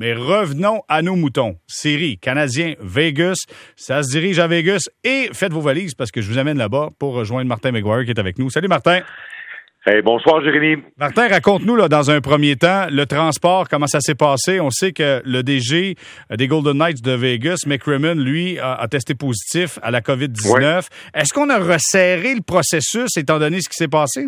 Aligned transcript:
Mais 0.00 0.14
revenons 0.14 0.80
à 0.88 1.02
nos 1.02 1.14
moutons. 1.14 1.56
Série 1.66 2.16
Canadien 2.16 2.72
Vegas. 2.80 3.44
Ça 3.76 4.02
se 4.02 4.10
dirige 4.10 4.38
à 4.38 4.46
Vegas 4.46 4.88
et 5.04 5.28
faites 5.34 5.52
vos 5.52 5.60
valises 5.60 5.94
parce 5.94 6.10
que 6.10 6.22
je 6.22 6.30
vous 6.30 6.38
amène 6.38 6.56
là-bas 6.56 6.88
pour 6.98 7.12
rejoindre 7.12 7.48
Martin 7.48 7.70
McGuire 7.70 8.06
qui 8.06 8.10
est 8.10 8.18
avec 8.18 8.38
nous. 8.38 8.48
Salut 8.48 8.68
Martin. 8.68 9.00
Hey, 9.86 10.00
bonsoir, 10.00 10.42
Jérémy. 10.42 10.82
Martin, 10.96 11.28
raconte-nous 11.28 11.76
là, 11.76 11.88
dans 11.88 12.10
un 12.10 12.22
premier 12.22 12.56
temps 12.56 12.86
le 12.90 13.04
transport, 13.04 13.68
comment 13.68 13.86
ça 13.86 14.00
s'est 14.00 14.14
passé? 14.14 14.58
On 14.58 14.70
sait 14.70 14.92
que 14.92 15.20
le 15.24 15.42
DG 15.42 15.96
des 16.34 16.48
Golden 16.48 16.78
Knights 16.78 17.02
de 17.02 17.12
Vegas, 17.12 17.64
McCrimmon, 17.66 18.14
lui, 18.14 18.58
a, 18.58 18.86
testé 18.90 19.14
positif 19.14 19.78
à 19.82 19.90
la 19.90 20.00
COVID-19. 20.00 20.86
Est-ce 21.12 21.34
qu'on 21.34 21.50
a 21.50 21.58
resserré 21.58 22.34
le 22.34 22.42
processus 22.42 23.16
étant 23.18 23.38
donné 23.38 23.60
ce 23.60 23.68
qui 23.68 23.76
s'est 23.76 23.88
passé? 23.88 24.26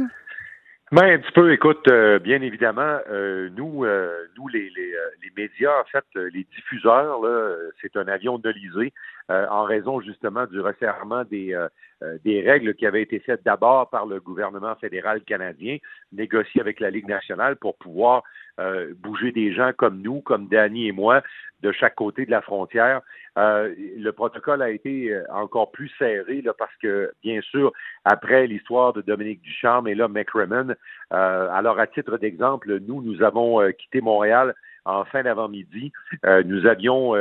Ben, 0.93 1.05
un 1.05 1.19
petit 1.21 1.33
peu, 1.33 1.51
écoute, 1.55 1.89
euh, 1.89 2.19
bien 2.19 2.43
évidemment, 2.43 2.99
euh, 3.09 3.49
nous, 3.57 3.87
euh, 3.87 4.27
nous 4.37 4.47
les, 4.49 4.69
les, 4.77 4.95
les, 5.23 5.33
médias, 5.35 5.81
en 5.81 5.85
fait, 5.85 6.05
les 6.15 6.45
diffuseurs, 6.55 7.23
là, 7.23 7.57
c'est 7.81 7.97
un 7.97 8.07
avion 8.09 8.37
de 8.37 8.51
l'Elysée 8.51 8.93
en 9.31 9.63
raison 9.65 10.03
justement 10.03 10.45
du 10.47 10.61
resserrement 10.61 11.25
des, 11.25 11.57
euh, 12.03 12.19
des 12.25 12.41
règles 12.41 12.75
qui 12.75 12.87
avaient 12.87 13.03
été 13.03 13.21
faites 13.21 13.45
d'abord 13.45 13.89
par 13.91 14.07
le 14.07 14.19
gouvernement 14.19 14.75
fédéral 14.77 15.23
canadien, 15.23 15.79
négociées 16.13 16.61
avec 16.61 16.81
la 16.81 16.91
Ligue 16.91 17.09
nationale 17.09 17.57
pour 17.57 17.77
pouvoir 17.77 18.23
euh, 18.61 18.93
bouger 18.99 19.33
des 19.33 19.53
gens 19.53 19.73
comme 19.77 20.01
nous, 20.03 20.21
comme 20.21 20.49
Danny 20.49 20.89
et 20.89 20.93
moi, 20.93 21.23
de 21.63 21.73
chaque 21.73 21.95
côté 21.95 22.27
de 22.27 22.31
la 22.31 22.43
frontière. 22.43 23.01
Euh, 23.39 23.75
le 23.97 24.13
protocole 24.13 24.61
a 24.63 24.71
été 24.71 25.19
encore 25.31 25.71
plus 25.71 25.91
serré 25.99 26.43
là, 26.43 26.53
parce 26.59 26.75
que, 26.83 27.13
bien 27.23 27.41
sûr, 27.41 27.73
après 28.05 28.47
l'histoire 28.47 28.93
de 28.93 29.01
Dominique 29.01 29.43
Ducharme 29.43 29.89
et 29.89 29.95
là, 29.95 30.09
McCrimmon, 30.09 30.75
alors 31.11 31.79
à 31.79 31.87
titre 31.87 32.19
d'exemple, 32.19 32.79
nous, 32.81 33.03
nous 33.03 33.23
avons 33.23 33.61
quitté 33.73 34.01
Montréal 34.01 34.55
en 34.85 35.05
fin 35.05 35.23
d'avant-midi. 35.23 35.93
nous 36.45 36.67
avions 36.67 37.15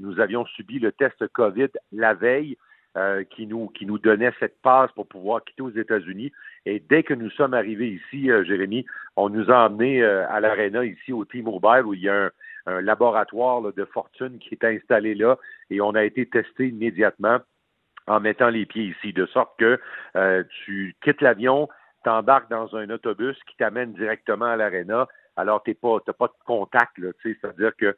nous 0.00 0.20
avions 0.20 0.46
subi 0.46 0.78
le 0.78 0.92
test 0.92 1.26
COVID 1.28 1.68
la 1.92 2.14
veille. 2.14 2.56
Euh, 2.96 3.24
qui 3.24 3.48
nous 3.48 3.66
qui 3.70 3.86
nous 3.86 3.98
donnait 3.98 4.30
cette 4.38 4.62
passe 4.62 4.92
pour 4.92 5.08
pouvoir 5.08 5.42
quitter 5.42 5.62
aux 5.62 5.70
États-Unis. 5.70 6.30
Et 6.64 6.78
dès 6.78 7.02
que 7.02 7.12
nous 7.12 7.28
sommes 7.30 7.52
arrivés 7.52 7.88
ici, 7.88 8.30
euh, 8.30 8.44
Jérémy, 8.44 8.86
on 9.16 9.30
nous 9.30 9.50
a 9.50 9.66
emmenés 9.66 10.00
euh, 10.00 10.24
à 10.28 10.38
l'aréna 10.38 10.84
ici 10.84 11.12
au 11.12 11.24
T-Mobile 11.24 11.82
où 11.86 11.94
il 11.94 12.02
y 12.02 12.08
a 12.08 12.30
un, 12.66 12.80
laboratoire 12.80 13.62
de 13.72 13.84
fortune 13.84 14.38
qui 14.38 14.54
est 14.54 14.62
installé 14.62 15.16
là 15.16 15.38
et 15.70 15.80
on 15.80 15.96
a 15.96 16.04
été 16.04 16.24
testé 16.26 16.68
immédiatement 16.68 17.38
en 18.06 18.20
mettant 18.20 18.48
les 18.48 18.64
pieds 18.64 18.94
ici, 18.96 19.12
de 19.12 19.26
sorte 19.26 19.58
que 19.58 19.80
tu 20.64 20.94
quittes 21.02 21.20
l'avion, 21.20 21.68
t'embarques 22.04 22.48
dans 22.48 22.76
un 22.76 22.88
autobus 22.90 23.36
qui 23.50 23.56
t'amène 23.56 23.92
directement 23.94 24.46
à 24.46 24.56
l'aréna. 24.56 25.08
Alors, 25.36 25.64
tu 25.64 25.74
pas, 25.74 25.98
pas 26.16 26.28
de 26.28 26.44
contact, 26.46 26.96
là, 26.98 27.08
c'est-à-dire 27.22 27.72
que 27.76 27.96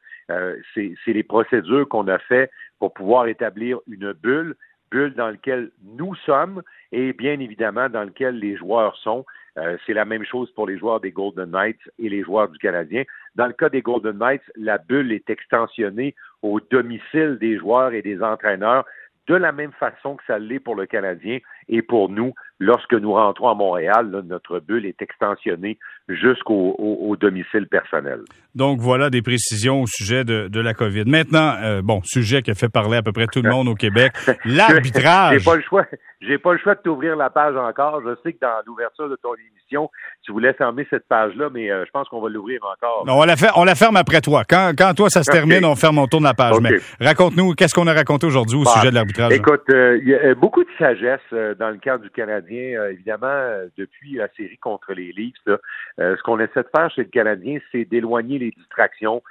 c'est 0.74 1.12
les 1.12 1.22
procédures 1.22 1.86
qu'on 1.86 2.08
a 2.08 2.18
fait 2.18 2.50
pour 2.78 2.94
pouvoir 2.94 3.26
établir 3.26 3.78
une 3.86 4.12
bulle 4.12 4.56
bulle 4.90 5.14
dans 5.14 5.28
laquelle 5.28 5.70
nous 5.84 6.14
sommes 6.14 6.62
et 6.92 7.12
bien 7.12 7.38
évidemment 7.40 7.88
dans 7.88 8.04
lequel 8.04 8.38
les 8.38 8.56
joueurs 8.56 8.96
sont. 8.96 9.24
Euh, 9.58 9.76
c'est 9.86 9.94
la 9.94 10.04
même 10.04 10.24
chose 10.24 10.50
pour 10.52 10.66
les 10.66 10.78
joueurs 10.78 11.00
des 11.00 11.10
Golden 11.10 11.50
Knights 11.50 11.80
et 11.98 12.08
les 12.08 12.22
joueurs 12.22 12.48
du 12.48 12.58
Canadien. 12.58 13.04
Dans 13.36 13.46
le 13.46 13.54
cas 13.54 13.68
des 13.68 13.82
Golden 13.82 14.18
Knights, 14.18 14.42
la 14.54 14.78
bulle 14.78 15.12
est 15.12 15.30
extensionnée 15.30 16.14
au 16.42 16.60
domicile 16.60 17.38
des 17.40 17.58
joueurs 17.58 17.92
et 17.92 18.02
des 18.02 18.22
entraîneurs 18.22 18.84
de 19.26 19.34
la 19.34 19.52
même 19.52 19.72
façon 19.72 20.16
que 20.16 20.24
ça 20.26 20.38
l'est 20.38 20.60
pour 20.60 20.76
le 20.76 20.86
Canadien 20.86 21.38
et 21.68 21.82
pour 21.82 22.08
nous, 22.08 22.32
lorsque 22.58 22.92
nous 22.92 23.12
rentrons 23.12 23.48
à 23.48 23.54
Montréal, 23.54 24.22
notre 24.26 24.60
bulle 24.60 24.86
est 24.86 25.00
extensionnée 25.02 25.78
jusqu'au 26.08 27.16
domicile 27.20 27.66
personnel. 27.68 28.20
Donc 28.54 28.78
voilà 28.80 29.10
des 29.10 29.22
précisions 29.22 29.82
au 29.82 29.86
sujet 29.86 30.24
de, 30.24 30.60
la 30.60 30.74
COVID. 30.74 31.04
Maintenant, 31.06 31.54
euh, 31.62 31.82
bon, 31.82 32.00
sujet 32.04 32.42
qui 32.42 32.50
a 32.50 32.54
fait 32.54 32.68
parler 32.68 32.96
à 32.96 33.02
peu 33.02 33.12
près 33.12 33.26
tout 33.26 33.42
le 33.42 33.50
monde 33.50 33.68
au 33.68 33.74
Québec, 33.74 34.12
l'arbitrage. 34.44 35.38
J'ai 35.38 35.44
pas 35.44 35.56
le 35.56 35.62
choix. 35.62 35.86
J'ai 36.22 36.38
pas 36.38 36.52
le 36.54 36.58
choix 36.58 36.74
de 36.74 36.80
t'ouvrir 36.80 37.14
la 37.14 37.28
page 37.28 37.56
encore. 37.56 38.00
Je 38.02 38.14
sais 38.22 38.32
que 38.32 38.38
dans 38.40 38.62
l'ouverture 38.66 39.10
de 39.10 39.16
ton 39.16 39.34
émission, 39.34 39.90
tu 40.24 40.32
voulais 40.32 40.54
fermer 40.54 40.86
cette 40.88 41.06
page-là, 41.08 41.50
mais 41.52 41.70
euh, 41.70 41.84
je 41.84 41.90
pense 41.90 42.08
qu'on 42.08 42.22
va 42.22 42.30
l'ouvrir 42.30 42.60
encore. 42.64 43.04
on 43.06 43.24
la, 43.24 43.34
on 43.56 43.64
la 43.64 43.74
ferme 43.74 43.96
après 43.96 44.22
toi. 44.22 44.44
Quand, 44.48 44.72
quand 44.76 44.94
toi, 44.94 45.10
ça 45.10 45.22
se 45.22 45.30
termine, 45.36 45.64
on 45.64 45.76
ferme, 45.76 45.98
on 45.98 46.06
tourne 46.06 46.24
la 46.24 46.34
page. 46.34 46.54
Mais 46.62 46.70
raconte-nous, 47.00 47.52
qu'est-ce 47.52 47.74
qu'on 47.74 47.86
a 47.86 47.92
raconté 47.92 48.26
aujourd'hui 48.26 48.56
au 48.56 48.64
bah, 48.64 48.70
sujet 48.76 48.90
de 48.90 48.94
l'arbitrage? 48.94 49.32
Écoute, 49.34 49.64
euh, 49.70 49.98
il 50.00 50.08
y 50.08 50.14
a 50.14 50.34
beaucoup 50.34 50.64
de 50.64 50.70
sagesse 50.78 51.20
dans 51.58 51.70
le 51.70 51.78
cadre 51.78 52.04
du 52.04 52.10
Canadien, 52.10 52.78
euh, 52.78 52.92
évidemment, 52.92 53.26
euh, 53.26 53.66
depuis 53.76 54.14
la 54.14 54.28
série 54.36 54.58
contre 54.58 54.92
les 54.92 55.12
Leafs, 55.12 55.34
euh, 55.48 56.16
ce 56.16 56.22
qu'on 56.22 56.38
essaie 56.38 56.62
de 56.62 56.68
faire 56.74 56.90
chez 56.90 57.02
le 57.02 57.10
Canadien, 57.10 57.58
c'est 57.72 57.84
d'éloigner 57.84 58.38
les 58.38 58.50
distractions, 58.50 59.22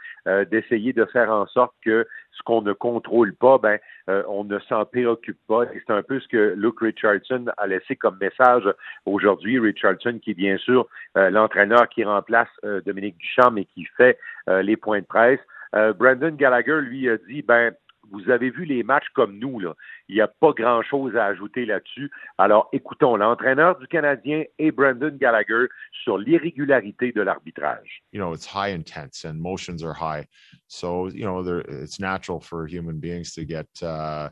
d'essayer 0.49 0.91
de 0.91 1.05
faire 1.05 1.29
en 1.29 1.45
sorte 1.45 1.73
que 1.83 2.07
ce 2.31 2.41
qu'on 2.43 2.63
ne 2.63 2.73
contrôle 2.73 3.35
pas, 3.35 3.59
ben, 3.59 3.77
on 4.07 4.43
ne 4.43 4.57
s'en 4.57 4.83
préoccupe 4.83 5.37
pas. 5.47 5.65
C'est 5.71 5.93
un 5.93 6.01
peu 6.01 6.19
ce 6.19 6.27
que 6.27 6.55
Luke 6.57 6.79
Richardson 6.79 7.45
a 7.57 7.67
laissé 7.67 7.95
comme 7.95 8.17
message 8.19 8.63
aujourd'hui. 9.05 9.59
Richardson, 9.59 10.17
qui 10.19 10.31
est 10.31 10.35
bien 10.35 10.57
sûr 10.57 10.87
l'entraîneur 11.15 11.87
qui 11.89 12.03
remplace 12.03 12.49
Dominique 12.87 13.17
Duchamp 13.17 13.55
et 13.57 13.65
qui 13.65 13.85
fait 13.97 14.17
les 14.47 14.77
points 14.77 15.01
de 15.01 15.05
presse. 15.05 15.41
Brandon 15.73 16.31
Gallagher, 16.31 16.81
lui, 16.81 17.07
a 17.07 17.17
dit, 17.17 17.43
ben, 17.43 17.75
vous 18.11 18.29
avez 18.29 18.49
vu 18.49 18.66
les 18.66 18.83
matchs 18.83 19.09
comme 19.13 19.38
nous. 19.38 19.61
Il 20.07 20.16
n'y 20.16 20.21
a 20.21 20.27
pas 20.27 20.51
grand-chose 20.51 21.16
à 21.16 21.25
ajouter 21.25 21.66
là-dessus. 21.66 22.11
Alors, 22.38 22.69
écoutons 22.73 23.16
l'entraîneur 23.16 23.77
du 23.77 23.88
Canadien 23.88 24.43
et 24.59 24.71
Brandon 24.71 25.16
Gallagher 25.16 25.67
sur 26.03 26.17
l'irrégularité 26.17 27.11
de 27.11 27.21
l'arbitrage. 27.21 28.03
You 28.11 28.19
know, 28.19 28.33
it's 28.33 28.45
high 28.45 28.73
intense 28.73 29.25
and 29.25 29.35
motions 29.35 29.83
are 29.83 29.93
high. 29.93 30.27
So, 30.67 31.07
you 31.07 31.25
know, 31.25 31.41
it's 31.67 31.99
natural 31.99 32.39
for 32.39 32.67
human 32.67 32.99
beings 32.99 33.33
to 33.33 33.45
get, 33.45 33.67
uh, 33.81 34.29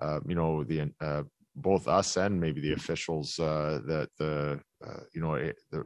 uh, 0.00 0.20
you 0.26 0.34
know, 0.34 0.64
the 0.64 0.92
uh, 1.00 1.22
both 1.56 1.88
us 1.88 2.16
and 2.16 2.40
maybe 2.40 2.60
the 2.60 2.72
officials 2.72 3.38
uh, 3.40 3.80
that 3.86 4.08
the, 4.18 4.60
uh, 4.86 5.00
you 5.12 5.20
know, 5.20 5.36
the 5.70 5.84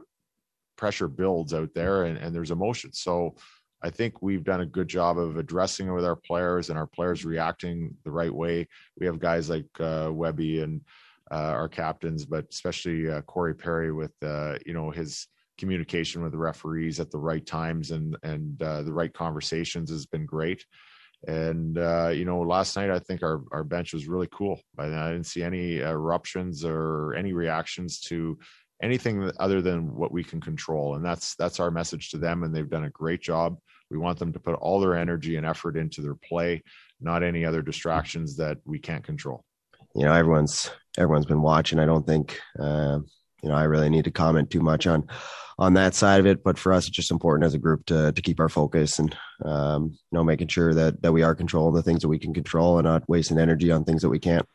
pressure 0.75 1.07
builds 1.07 1.53
out 1.53 1.73
there 1.73 2.03
and, 2.03 2.17
and 2.17 2.35
there's 2.35 2.51
emotion. 2.51 2.91
So, 2.93 3.35
I 3.83 3.89
think 3.89 4.21
we've 4.21 4.43
done 4.43 4.61
a 4.61 4.65
good 4.65 4.87
job 4.87 5.17
of 5.17 5.37
addressing 5.37 5.87
it 5.87 5.91
with 5.91 6.05
our 6.05 6.15
players 6.15 6.69
and 6.69 6.79
our 6.79 6.87
players 6.87 7.25
reacting 7.25 7.95
the 8.05 8.11
right 8.11 8.33
way. 8.33 8.67
We 8.97 9.05
have 9.05 9.19
guys 9.19 9.49
like 9.49 9.67
uh, 9.79 10.09
Webby 10.11 10.61
and 10.61 10.81
uh, 11.29 11.51
our 11.51 11.67
captains, 11.67 12.25
but 12.25 12.45
especially 12.49 13.09
uh, 13.09 13.21
Corey 13.21 13.53
Perry 13.53 13.91
with 13.91 14.13
uh, 14.23 14.55
you 14.65 14.73
know 14.73 14.89
his 14.89 15.27
communication 15.57 16.23
with 16.23 16.31
the 16.31 16.37
referees 16.37 16.99
at 16.99 17.11
the 17.11 17.19
right 17.19 17.45
times 17.45 17.91
and 17.91 18.17
and 18.23 18.61
uh, 18.61 18.83
the 18.83 18.93
right 18.93 19.13
conversations 19.13 19.89
has 19.89 20.05
been 20.05 20.25
great. 20.25 20.65
And 21.27 21.77
uh, 21.77 22.09
you 22.09 22.23
know, 22.23 22.39
last 22.39 22.77
night 22.77 22.89
I 22.89 22.99
think 22.99 23.21
our 23.21 23.41
our 23.51 23.65
bench 23.65 23.93
was 23.93 24.07
really 24.07 24.29
cool. 24.31 24.61
I, 24.77 24.85
I 24.85 25.11
didn't 25.11 25.25
see 25.25 25.43
any 25.43 25.79
eruptions 25.79 26.63
or 26.63 27.15
any 27.15 27.33
reactions 27.33 27.99
to 28.01 28.37
anything 28.81 29.31
other 29.39 29.61
than 29.61 29.93
what 29.95 30.11
we 30.11 30.23
can 30.23 30.41
control 30.41 30.95
and 30.95 31.05
that's 31.05 31.35
that's 31.35 31.61
our 31.61 31.71
message 31.71 32.09
to 32.09 32.17
them 32.17 32.43
and 32.43 32.53
they've 32.53 32.69
done 32.69 32.83
a 32.83 32.89
great 32.89 33.21
job 33.21 33.57
we 33.93 33.99
want 33.99 34.19
them 34.19 34.33
to 34.33 34.39
put 34.39 34.55
all 34.55 34.79
their 34.79 34.97
energy 34.97 35.37
and 35.37 35.45
effort 35.45 35.77
into 35.77 36.01
their 36.01 36.15
play, 36.15 36.63
not 36.99 37.23
any 37.23 37.45
other 37.45 37.61
distractions 37.61 38.35
that 38.37 38.57
we 38.65 38.79
can't 38.79 39.03
control. 39.03 39.45
You 39.95 40.05
know, 40.05 40.13
everyone's 40.13 40.71
everyone's 40.97 41.27
been 41.27 41.41
watching. 41.41 41.79
I 41.79 41.85
don't 41.85 42.05
think 42.05 42.39
uh, 42.59 42.99
you 43.41 43.49
know 43.49 43.55
I 43.55 43.63
really 43.63 43.89
need 43.89 44.05
to 44.05 44.11
comment 44.11 44.49
too 44.49 44.61
much 44.61 44.87
on 44.87 45.07
on 45.59 45.75
that 45.75 45.93
side 45.93 46.19
of 46.19 46.25
it. 46.25 46.43
But 46.43 46.57
for 46.57 46.73
us, 46.73 46.87
it's 46.87 46.95
just 46.95 47.11
important 47.11 47.45
as 47.45 47.53
a 47.53 47.59
group 47.59 47.85
to 47.85 48.11
to 48.11 48.21
keep 48.21 48.39
our 48.39 48.49
focus 48.49 48.97
and 48.97 49.15
um, 49.45 49.91
you 49.91 50.17
know 50.17 50.23
making 50.23 50.47
sure 50.47 50.73
that 50.73 51.01
that 51.03 51.13
we 51.13 51.21
are 51.21 51.35
controlling 51.35 51.75
the 51.75 51.83
things 51.83 52.01
that 52.01 52.09
we 52.09 52.19
can 52.19 52.33
control 52.33 52.79
and 52.79 52.85
not 52.85 53.07
wasting 53.07 53.37
energy 53.37 53.71
on 53.71 53.83
things 53.83 54.01
that 54.01 54.09
we 54.09 54.19
can't. 54.19 54.47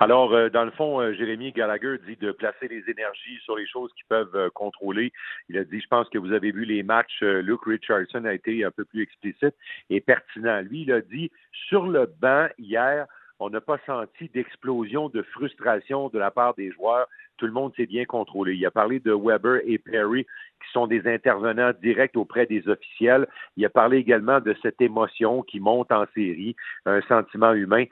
Alors, 0.00 0.32
euh, 0.34 0.48
dans 0.48 0.64
le 0.64 0.70
fond, 0.72 1.00
euh, 1.00 1.12
Jérémy 1.12 1.52
Gallagher 1.52 1.96
dit 2.06 2.16
de 2.16 2.32
placer 2.32 2.68
les 2.68 2.82
énergies 2.90 3.38
sur 3.44 3.56
les 3.56 3.66
choses 3.66 3.92
qu'ils 3.94 4.06
peuvent 4.06 4.34
euh, 4.34 4.50
contrôler. 4.50 5.12
Il 5.48 5.56
a 5.56 5.64
dit, 5.64 5.80
je 5.80 5.86
pense 5.86 6.08
que 6.08 6.18
vous 6.18 6.32
avez 6.32 6.50
vu 6.50 6.64
les 6.64 6.82
matchs, 6.82 7.20
Luke 7.22 7.64
Richardson 7.64 8.24
a 8.24 8.34
été 8.34 8.64
un 8.64 8.70
peu 8.70 8.84
plus 8.84 9.02
explicite 9.02 9.54
et 9.90 10.00
pertinent. 10.00 10.62
Lui, 10.62 10.82
il 10.82 10.92
a 10.92 11.00
dit, 11.00 11.30
sur 11.68 11.86
le 11.86 12.06
banc 12.20 12.48
hier, 12.58 13.06
on 13.40 13.50
n'a 13.50 13.60
pas 13.60 13.78
senti 13.86 14.28
d'explosion 14.28 15.08
de 15.08 15.22
frustration 15.22 16.08
de 16.08 16.18
la 16.18 16.30
part 16.30 16.54
des 16.54 16.70
joueurs. 16.72 17.06
Tout 17.36 17.46
le 17.46 17.52
monde 17.52 17.72
s'est 17.76 17.86
bien 17.86 18.04
contrôlé. 18.04 18.54
Il 18.54 18.64
a 18.64 18.70
parlé 18.70 19.00
de 19.00 19.12
Weber 19.12 19.60
et 19.64 19.78
Perry, 19.78 20.24
qui 20.24 20.72
sont 20.72 20.86
des 20.86 21.06
intervenants 21.06 21.72
directs 21.82 22.16
auprès 22.16 22.46
des 22.46 22.68
officiels. 22.68 23.26
Il 23.56 23.64
a 23.64 23.70
parlé 23.70 23.98
également 23.98 24.40
de 24.40 24.54
cette 24.62 24.80
émotion 24.80 25.42
qui 25.42 25.60
monte 25.60 25.90
en 25.90 26.04
série, 26.14 26.54
un 26.86 27.00
sentiment 27.02 27.52
humain. 27.52 27.84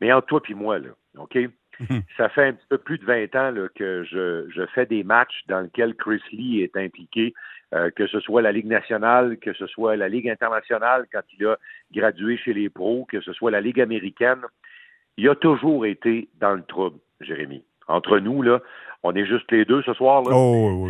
Mais 0.00 0.12
entre 0.12 0.26
toi 0.26 0.40
et 0.48 0.54
moi, 0.54 0.78
là, 0.78 0.90
OK? 1.18 1.38
Mhm. 1.80 2.02
Ça 2.16 2.28
fait 2.28 2.48
un 2.48 2.52
petit 2.52 2.66
peu 2.68 2.78
plus 2.78 2.98
de 2.98 3.04
20 3.04 3.34
ans 3.36 3.50
là, 3.52 3.68
que 3.74 4.04
je, 4.04 4.48
je, 4.50 4.66
fais 4.74 4.86
des 4.86 5.04
matchs 5.04 5.44
dans 5.46 5.60
lesquels 5.60 5.94
Chris 5.94 6.22
Lee 6.32 6.62
est 6.62 6.76
impliqué, 6.76 7.34
euh, 7.72 7.90
que 7.90 8.06
ce 8.08 8.18
soit 8.20 8.42
la 8.42 8.50
Ligue 8.50 8.66
nationale, 8.66 9.38
que 9.38 9.52
ce 9.52 9.66
soit 9.66 9.96
la 9.96 10.08
Ligue 10.08 10.28
internationale 10.28 11.06
quand 11.12 11.22
il 11.38 11.46
a 11.46 11.56
gradué 11.92 12.36
chez 12.36 12.52
les 12.52 12.68
pros, 12.68 13.06
que 13.08 13.20
ce 13.20 13.32
soit 13.32 13.50
la 13.50 13.60
Ligue 13.60 13.80
américaine. 13.80 14.40
Il 15.16 15.28
a 15.28 15.36
toujours 15.36 15.86
été 15.86 16.28
dans 16.40 16.54
le 16.54 16.62
trouble, 16.62 16.98
Jérémy. 17.20 17.62
Entre 17.86 18.18
nous, 18.18 18.42
là, 18.42 18.60
on 19.02 19.14
est 19.14 19.26
juste 19.26 19.50
les 19.52 19.64
deux 19.64 19.82
ce 19.82 19.94
soir. 19.94 20.22
Là. 20.22 20.30
Oh, 20.34 20.88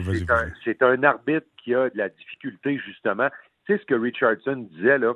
c'est, 0.64 0.82
un, 0.82 1.02
arbitre 1.02 1.46
qui 1.62 1.74
a 1.74 1.90
de 1.90 1.98
la 1.98 2.08
difficulté, 2.08 2.78
justement. 2.78 3.28
tu 3.66 3.72
sais 3.72 3.78
ce 3.78 3.86
que 3.86 3.94
Richardson 3.94 4.66
disait, 4.70 4.98
là, 4.98 5.14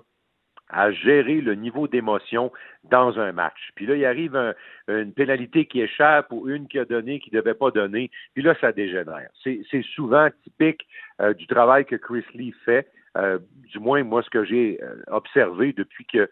à 0.72 0.90
gérer 0.90 1.40
le 1.40 1.54
niveau 1.54 1.86
d'émotion 1.86 2.50
dans 2.84 3.18
un 3.20 3.32
match. 3.32 3.70
Puis 3.74 3.86
là, 3.86 3.94
il 3.94 4.04
arrive 4.04 4.54
une 4.88 5.12
pénalité 5.12 5.66
qui 5.66 5.80
échappe 5.80 6.32
ou 6.32 6.48
une 6.48 6.66
qui 6.66 6.78
a 6.78 6.84
donné 6.84 7.20
qui 7.20 7.30
ne 7.32 7.40
devait 7.40 7.54
pas 7.54 7.70
donner, 7.70 8.10
puis 8.34 8.42
là, 8.42 8.54
ça 8.60 8.72
dégénère. 8.72 9.28
C'est 9.44 9.82
souvent 9.94 10.28
typique 10.42 10.86
euh, 11.20 11.34
du 11.34 11.46
travail 11.46 11.84
que 11.84 11.96
Chris 11.96 12.24
Lee 12.34 12.54
fait. 12.64 12.88
Euh, 13.18 13.38
du 13.70 13.78
moins, 13.78 14.02
moi, 14.02 14.22
ce 14.22 14.30
que 14.30 14.42
j'ai 14.44 14.82
euh, 14.82 15.02
observé 15.08 15.74
depuis 15.74 16.06
que 16.06 16.30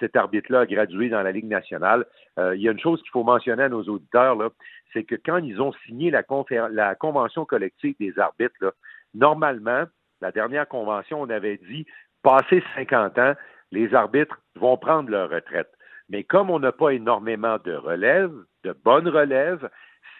cet 0.00 0.16
arbitre-là 0.16 0.60
a 0.60 0.66
gradué 0.66 1.08
dans 1.08 1.22
la 1.22 1.30
Ligue 1.30 1.46
nationale, 1.46 2.06
il 2.38 2.60
y 2.60 2.68
a 2.68 2.72
une 2.72 2.80
chose 2.80 3.00
qu'il 3.02 3.10
faut 3.10 3.24
mentionner 3.24 3.64
à 3.64 3.68
nos 3.68 3.82
auditeurs, 3.84 4.36
c'est 4.92 5.04
que 5.04 5.14
quand 5.14 5.38
ils 5.38 5.60
ont 5.60 5.72
signé 5.86 6.10
la, 6.10 6.22
la 6.70 6.94
convention 6.94 7.44
collective 7.44 7.94
des 8.00 8.18
arbitres, 8.18 8.54
là, 8.60 8.72
normalement, 9.14 9.84
la 10.20 10.32
dernière 10.32 10.66
convention, 10.66 11.20
on 11.20 11.28
avait 11.28 11.58
dit, 11.68 11.86
passé 12.22 12.62
50 12.74 13.18
ans, 13.18 13.34
les 13.72 13.94
arbitres 13.94 14.40
vont 14.54 14.76
prendre 14.76 15.10
leur 15.10 15.30
retraite. 15.30 15.70
Mais 16.08 16.24
comme 16.24 16.50
on 16.50 16.58
n'a 16.58 16.72
pas 16.72 16.90
énormément 16.90 17.58
de 17.64 17.74
relève, 17.74 18.32
de 18.64 18.72
bonnes 18.72 19.08
relèves, 19.08 19.68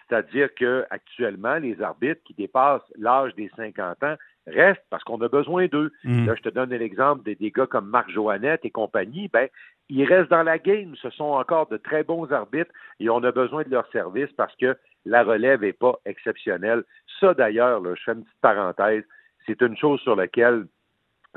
c'est-à-dire 0.07 0.49
qu'actuellement, 0.55 1.55
les 1.55 1.81
arbitres 1.81 2.21
qui 2.25 2.33
dépassent 2.33 2.81
l'âge 2.97 3.35
des 3.35 3.49
50 3.55 4.03
ans 4.03 4.15
restent 4.47 4.85
parce 4.89 5.03
qu'on 5.03 5.21
a 5.21 5.27
besoin 5.27 5.67
d'eux. 5.67 5.91
Mm. 6.03 6.27
Là, 6.27 6.35
je 6.35 6.41
te 6.41 6.49
donne 6.49 6.69
l'exemple 6.69 7.23
des, 7.23 7.35
des, 7.35 7.51
gars 7.51 7.67
comme 7.67 7.89
Marc 7.89 8.09
Joannette 8.09 8.63
et 8.63 8.71
compagnie. 8.71 9.27
Ben, 9.27 9.49
ils 9.89 10.05
restent 10.05 10.31
dans 10.31 10.43
la 10.43 10.59
game. 10.59 10.95
Ce 11.01 11.09
sont 11.09 11.25
encore 11.25 11.67
de 11.67 11.77
très 11.77 12.03
bons 12.03 12.31
arbitres 12.31 12.71
et 12.99 13.09
on 13.09 13.23
a 13.23 13.31
besoin 13.31 13.63
de 13.63 13.69
leur 13.69 13.89
service 13.91 14.31
parce 14.37 14.55
que 14.55 14.77
la 15.05 15.23
relève 15.23 15.61
n'est 15.61 15.73
pas 15.73 15.95
exceptionnelle. 16.05 16.83
Ça, 17.19 17.33
d'ailleurs, 17.33 17.83
je 17.83 18.01
fais 18.03 18.13
une 18.13 18.23
petite 18.23 18.41
parenthèse, 18.41 19.03
c'est 19.45 19.61
une 19.61 19.77
chose 19.77 19.99
sur 20.01 20.15
laquelle 20.15 20.65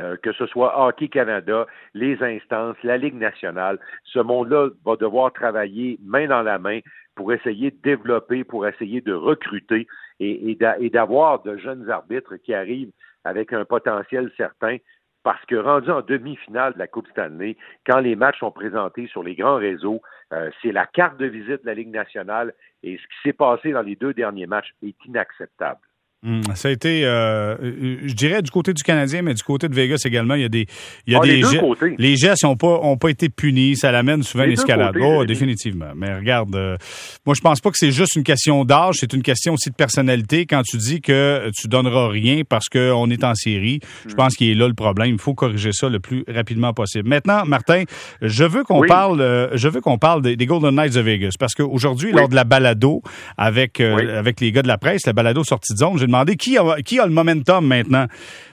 euh, 0.00 0.16
que 0.16 0.32
ce 0.32 0.46
soit 0.46 0.80
Hockey 0.80 1.08
Canada, 1.08 1.66
les 1.94 2.22
instances, 2.22 2.76
la 2.82 2.96
Ligue 2.96 3.14
nationale, 3.14 3.78
ce 4.04 4.18
monde-là 4.18 4.68
va 4.84 4.96
devoir 4.96 5.32
travailler 5.32 5.98
main 6.02 6.26
dans 6.26 6.42
la 6.42 6.58
main 6.58 6.80
pour 7.14 7.32
essayer 7.32 7.70
de 7.70 7.76
développer, 7.82 8.44
pour 8.44 8.66
essayer 8.66 9.00
de 9.00 9.12
recruter 9.12 9.86
et, 10.20 10.56
d'avoir 10.90 11.42
de 11.42 11.56
jeunes 11.56 11.90
arbitres 11.90 12.36
qui 12.36 12.54
arrivent 12.54 12.92
avec 13.24 13.52
un 13.52 13.64
potentiel 13.64 14.30
certain. 14.36 14.78
Parce 15.22 15.44
que 15.44 15.56
rendu 15.56 15.90
en 15.90 16.00
demi-finale 16.00 16.72
de 16.72 16.78
la 16.78 16.86
Coupe 16.86 17.06
Stanley, 17.08 17.58
quand 17.86 17.98
les 17.98 18.16
matchs 18.16 18.38
sont 18.38 18.52
présentés 18.52 19.06
sur 19.06 19.22
les 19.22 19.34
grands 19.34 19.56
réseaux, 19.56 20.00
euh, 20.32 20.50
c'est 20.62 20.72
la 20.72 20.86
carte 20.86 21.18
de 21.18 21.26
visite 21.26 21.60
de 21.60 21.66
la 21.66 21.74
Ligue 21.74 21.90
nationale 21.90 22.54
et 22.82 22.96
ce 22.96 23.02
qui 23.02 23.22
s'est 23.24 23.34
passé 23.34 23.72
dans 23.72 23.82
les 23.82 23.96
deux 23.96 24.14
derniers 24.14 24.46
matchs 24.46 24.72
est 24.82 24.96
inacceptable. 25.04 25.80
Hmm, 26.22 26.42
ça 26.54 26.68
a 26.68 26.70
été, 26.70 27.06
euh, 27.06 27.56
je 28.04 28.12
dirais 28.12 28.42
du 28.42 28.50
côté 28.50 28.74
du 28.74 28.82
Canadien, 28.82 29.22
mais 29.22 29.32
du 29.32 29.42
côté 29.42 29.70
de 29.70 29.74
Vegas 29.74 30.02
également, 30.04 30.34
il 30.34 30.42
y 30.42 30.44
a 30.44 30.50
des, 30.50 30.66
il 31.06 31.14
y 31.14 31.16
a 31.16 31.20
ah, 31.22 31.24
des 31.24 31.36
les, 31.36 31.42
gestes, 31.42 31.64
les 31.96 32.16
gestes 32.16 32.44
n'ont 32.44 32.56
pas, 32.56 32.78
ont 32.82 32.98
pas 32.98 33.08
été 33.08 33.30
punis. 33.30 33.74
Ça 33.76 33.90
l'amène 33.90 34.22
souvent 34.22 34.44
à 34.44 34.46
l'escalade. 34.46 34.96
Oh, 35.00 35.24
définitivement. 35.24 35.92
Mais 35.96 36.14
regarde, 36.14 36.54
euh, 36.54 36.76
moi 37.24 37.34
je 37.34 37.40
pense 37.40 37.62
pas 37.62 37.70
que 37.70 37.78
c'est 37.78 37.90
juste 37.90 38.16
une 38.16 38.22
question 38.22 38.66
d'âge, 38.66 38.96
c'est 39.00 39.14
une 39.14 39.22
question 39.22 39.54
aussi 39.54 39.70
de 39.70 39.74
personnalité. 39.74 40.44
Quand 40.44 40.60
tu 40.62 40.76
dis 40.76 41.00
que 41.00 41.50
tu 41.58 41.68
donneras 41.68 42.08
rien 42.08 42.42
parce 42.46 42.68
qu'on 42.68 43.08
est 43.08 43.24
en 43.24 43.34
série, 43.34 43.80
je 44.06 44.14
pense 44.14 44.36
qu'il 44.36 44.50
est 44.50 44.54
là 44.54 44.68
le 44.68 44.74
problème. 44.74 45.14
Il 45.14 45.18
faut 45.18 45.32
corriger 45.32 45.72
ça 45.72 45.88
le 45.88 46.00
plus 46.00 46.24
rapidement 46.28 46.74
possible. 46.74 47.08
Maintenant, 47.08 47.46
Martin, 47.46 47.84
je 48.20 48.44
veux 48.44 48.64
qu'on 48.64 48.82
parle, 48.82 49.22
euh, 49.22 49.56
je 49.56 49.68
veux 49.68 49.80
qu'on 49.80 49.96
parle 49.96 50.20
des, 50.20 50.36
Golden 50.44 50.74
Knights 50.74 50.96
de 50.96 51.00
Vegas 51.00 51.32
parce 51.38 51.54
qu'aujourd'hui, 51.54 52.12
lors 52.12 52.28
de 52.28 52.34
la 52.34 52.44
balado 52.44 53.00
avec 53.38 53.80
avec 53.80 54.42
les 54.42 54.52
gars 54.52 54.60
de 54.60 54.68
la 54.68 54.76
presse, 54.76 55.06
la 55.06 55.14
balado 55.14 55.44
sortie 55.44 55.72
de 55.72 55.78
zone, 55.78 56.09
demander 56.10 56.36
qui 56.36 56.58
a, 56.58 56.76
qui 56.84 56.98
a 56.98 57.06
le 57.06 57.12
momentum 57.12 57.66
maintenant. 57.66 58.06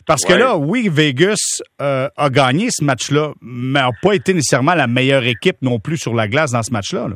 Parce 0.06 0.24
que 0.24 0.33
là, 0.33 0.57
oui, 0.57 0.88
Vegas 0.89 1.62
euh, 1.81 2.07
a 2.15 2.30
gagné 2.30 2.68
ce 2.69 2.83
match-là, 2.83 3.33
mais 3.42 3.81
n'a 3.81 3.89
pas 4.01 4.13
été 4.13 4.33
nécessairement 4.33 4.74
la 4.74 4.88
meilleure 4.88 5.24
équipe 5.24 5.57
non 5.62 5.80
plus 5.80 5.98
sur 5.98 6.15
la 6.15 6.27
glace 6.30 6.51
dans 6.54 6.63
ce 6.63 6.71
match-là. 6.71 7.09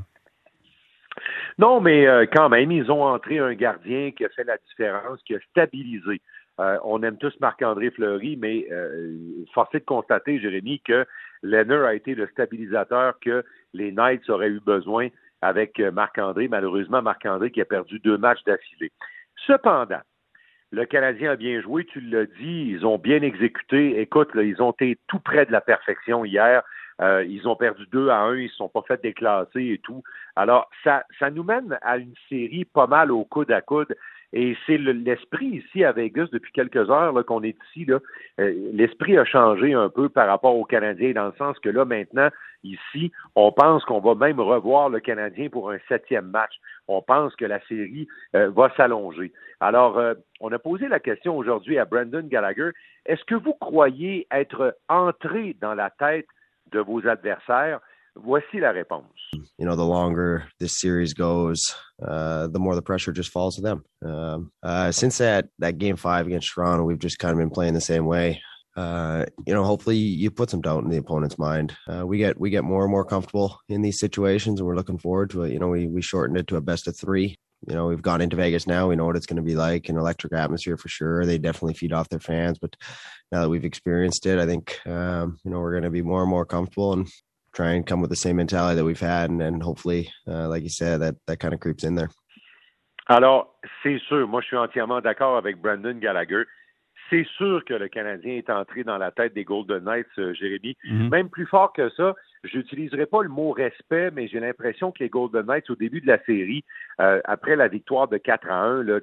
Non, 1.58 1.80
mais 1.80 2.06
euh, 2.08 2.26
quand 2.32 2.50
même, 2.50 2.72
ils 2.72 2.92
ont 2.92 3.04
entré 3.04 3.40
un 3.40 3.54
gardien 3.54 4.12
qui 4.12 4.26
a 4.26 4.30
fait 4.30 4.44
la 4.44 4.58
différence, 4.70 5.20
qui 5.26 5.36
a 5.36 5.40
stabilisé. 5.52 6.22
Euh, 6.60 6.78
on 6.84 7.02
aime 7.04 7.18
tous 7.18 7.34
Marc-André 7.40 7.92
Fleury, 7.92 8.38
mais 8.38 8.68
force 9.54 9.74
est 9.74 9.80
de 9.80 9.86
constater, 9.86 10.40
Jérémy, 10.40 10.82
que 10.82 11.06
Lenner 11.44 11.86
a 11.86 11.94
été 11.94 12.14
le 12.14 12.28
stabilisateur 12.28 13.14
que 13.22 13.44
les 13.74 13.92
Knights 13.92 14.30
auraient 14.30 14.50
eu 14.50 14.60
besoin 14.60 15.08
avec 15.42 15.80
Marc-André. 15.80 16.50
Malheureusement, 16.50 17.02
Marc-André 17.02 17.52
qui 17.52 17.62
a 17.62 17.66
perdu 17.66 18.00
deux 18.00 18.18
matchs 18.18 18.44
d'affilée. 18.46 18.92
Cependant, 19.48 20.02
le 20.72 20.86
Canadien 20.86 21.32
a 21.32 21.36
bien 21.36 21.62
joué, 21.62 21.86
tu 21.86 22.00
l'as 22.00 22.26
dit, 22.26 22.68
ils 22.70 22.86
ont 22.86 22.98
bien 22.98 23.22
exécuté. 23.22 24.00
Écoute, 24.00 24.30
ils 24.36 24.62
ont 24.62 24.72
été 24.72 24.98
tout 25.08 25.20
près 25.20 25.46
de 25.46 25.52
la 25.52 25.60
perfection 25.60 26.24
hier. 26.24 26.64
Euh, 27.01 27.25
ils 27.27 27.48
ont 27.48 27.56
perdu 27.56 27.86
2 27.92 28.09
à 28.09 28.19
1, 28.21 28.36
ils 28.36 28.44
ne 28.44 28.50
se 28.50 28.56
sont 28.56 28.69
pas 28.69 28.83
fait 28.88 29.01
déclasser 29.01 29.63
et 29.74 29.80
tout. 29.83 30.03
Alors, 30.36 30.69
ça, 30.83 31.03
nous 31.31 31.44
mène 31.44 31.77
à 31.81 31.98
une 31.98 32.13
série 32.30 32.65
pas 32.65 32.88
mal 32.88 33.12
au 33.12 33.25
coude 33.25 33.51
à 33.51 33.62
coude. 33.62 33.95
Et 34.33 34.56
c'est 34.65 34.77
l'esprit 34.77 35.48
ici 35.48 35.83
à 35.83 35.92
Vegas 35.92 36.27
depuis 36.31 36.53
quelques 36.53 36.89
heures 36.89 37.25
qu'on 37.25 37.44
est 37.44 37.57
ici. 37.68 37.86
Euh, 37.92 38.00
l'esprit 38.71 39.18
a 39.18 39.25
changé 39.25 39.74
un 39.74 39.89
peu 39.89 40.07
par 40.07 40.27
rapport 40.27 40.56
aux 40.56 40.63
Canadiens, 40.63 41.12
dans 41.12 41.25
le 41.25 41.33
sens 41.38 41.59
que 41.59 41.68
là, 41.68 41.83
maintenant, 41.83 42.30
ici, 42.63 43.12
on 43.36 43.51
pense 43.51 43.83
qu'on 43.83 44.00
va 44.00 44.15
même 44.15 44.39
revoir 44.39 44.88
le 44.88 45.01
Canadien 45.01 45.50
pour 45.50 45.69
un 45.71 45.80
septième 45.89 46.27
match. 46.27 46.53
On 46.88 47.01
pense 47.01 47.36
que 47.36 47.44
la 47.44 47.59
série 47.68 48.07
euh, 48.36 48.50
va 48.51 48.71
s'allonger. 48.77 49.33
Alors, 49.59 49.98
euh, 49.98 50.13
on 50.39 50.51
a 50.53 50.59
posé 50.59 50.88
la 50.88 51.01
question 51.01 51.38
aujourd'hui 51.38 51.77
à 51.77 51.83
Brandon 51.83 52.24
Gallagher. 52.24 52.69
Est-ce 53.06 53.25
que 53.25 53.36
vous 53.36 53.53
croyez 53.53 54.27
être 54.31 54.77
entré 54.88 55.57
dans 55.59 55.74
la 55.74 55.89
tête 55.89 56.27
de 56.72 56.84
vos 56.84 57.06
adversaires? 57.06 57.80
Voici 58.16 58.60
la 58.60 58.74
réponse. 58.74 59.06
You 59.58 59.66
know, 59.66 59.76
the 59.76 59.86
longer 59.86 60.46
this 60.60 60.80
series 60.80 61.14
goes, 61.14 61.74
uh, 62.06 62.48
the 62.48 62.60
more 62.60 62.76
the 62.76 62.82
pressure 62.82 63.14
just 63.14 63.32
falls 63.32 63.56
to 63.56 63.62
them. 63.62 63.86
Um, 64.06 64.52
uh, 64.62 64.92
since 64.92 65.18
that 65.20 65.48
that 65.60 65.78
game 65.78 65.96
five 65.96 66.28
against 66.28 66.54
Toronto, 66.54 66.84
we've 66.84 67.00
just 67.00 67.20
kind 67.20 67.32
of 67.32 67.38
been 67.38 67.50
playing 67.50 67.74
the 67.74 67.82
same 67.82 68.06
way. 68.06 68.42
Uh, 68.76 69.26
you 69.46 69.54
know, 69.54 69.64
hopefully 69.64 69.98
you 69.98 70.30
put 70.30 70.50
some 70.50 70.62
doubt 70.62 70.84
in 70.84 70.90
the 70.90 70.98
opponent's 70.98 71.38
mind. 71.38 71.76
Uh, 71.88 72.06
we 72.06 72.18
get 72.18 72.40
we 72.40 72.50
get 72.50 72.64
more 72.64 72.84
and 72.84 72.92
more 72.92 73.06
comfortable 73.06 73.60
in 73.70 73.82
these 73.82 74.00
situations, 74.00 74.60
and 74.60 74.68
we're 74.68 74.76
looking 74.76 74.98
forward 74.98 75.30
to 75.30 75.44
it. 75.44 75.54
You 75.54 75.60
know, 75.60 75.70
we 75.70 75.88
we 75.88 76.02
shortened 76.02 76.38
it 76.38 76.48
to 76.48 76.58
a 76.58 76.62
best 76.62 76.88
of 76.88 76.98
three. 76.98 77.38
You 77.68 77.75
know, 77.75 77.88
we've 77.88 78.02
gone 78.02 78.22
into 78.22 78.36
Vegas 78.36 78.66
now. 78.66 78.88
We 78.88 78.96
know 78.96 79.06
what 79.06 79.16
it's 79.16 79.28
going 79.28 79.38
to 79.38 79.44
be 79.44 79.56
like 79.56 79.88
an 79.90 79.98
electric 79.98 80.34
atmosphere 80.34 80.78
for 80.78 80.90
sure. 80.90 81.25
They 81.25 81.38
definitely 81.38 81.75
feed 81.75 81.94
off 81.94 82.10
their 82.10 82.19
fans, 82.19 82.58
but 82.60 82.75
now 83.31 83.42
that 83.42 83.50
we've 83.50 83.66
experienced 83.66 84.25
it, 84.25 84.40
I 84.40 84.46
think 84.46 84.80
um, 84.88 85.38
you 85.44 85.52
know 85.52 85.60
we're 85.60 85.72
going 85.72 85.84
to 85.84 85.90
be 85.90 86.02
more 86.02 86.22
and 86.22 86.30
more 86.30 86.46
comfortable 86.46 86.94
and 86.94 87.08
try 87.53 87.72
and 87.74 87.86
come 87.86 88.01
with 88.01 88.10
the 88.10 88.15
same 88.15 88.38
mentality 88.38 88.75
that 88.77 88.86
we've 88.86 89.00
had, 89.00 89.30
and, 89.30 89.41
and 89.41 89.62
hopefully, 89.62 90.12
uh, 90.27 90.48
like 90.48 90.63
you 90.63 90.70
said, 90.70 91.01
that 91.01 91.15
that 91.27 91.39
kind 91.39 91.53
of 91.53 91.60
creeps 91.60 91.84
in 91.84 91.96
there. 91.96 92.10
Alors, 93.08 93.56
c'est 93.84 94.00
sûr, 94.08 94.27
moi 94.27 94.41
je 94.41 94.48
suis 94.48 94.58
entièrement 94.58 95.01
d'accord 95.01 95.38
avec 95.38 95.62
Brandon 95.62 96.00
Gallagher. 96.00 96.46
C'est 97.12 97.27
sûr 97.36 97.63
que 97.65 97.74
le 97.74 97.89
Canadien 97.89 98.36
est 98.36 98.50
entré 98.50 98.86
dans 98.86 98.98
la 98.98 99.12
tête 99.12 99.34
des 99.34 99.44
Golden 99.44 99.84
Knights, 99.84 100.08
euh, 100.18 100.34
Jérémy. 100.34 100.77
Mm-hmm. 100.86 101.10
Même 101.10 101.30
plus 101.30 101.46
fort 101.46 101.74
que 101.74 101.89
ça, 101.89 102.15
j'utiliserai 102.46 103.06
pas 103.06 103.22
le 103.22 103.27
mot 103.27 103.51
respect, 103.51 104.12
mais 104.12 104.30
j'ai 104.30 104.39
l'impression 104.39 104.94
que 104.94 105.03
les 105.03 105.10
Golden 105.10 105.46
Knights, 105.46 105.70
au 105.70 105.75
début 105.75 106.00
de 106.00 106.08
la 106.08 106.24
série, 106.24 106.63
euh, 107.01 107.20
après 107.25 107.58
la 107.58 107.68
victoire 107.68 108.08
de 108.08 108.18
4 108.18 108.50
à 108.50 108.63
1, 108.63 108.84
là, 108.84 109.00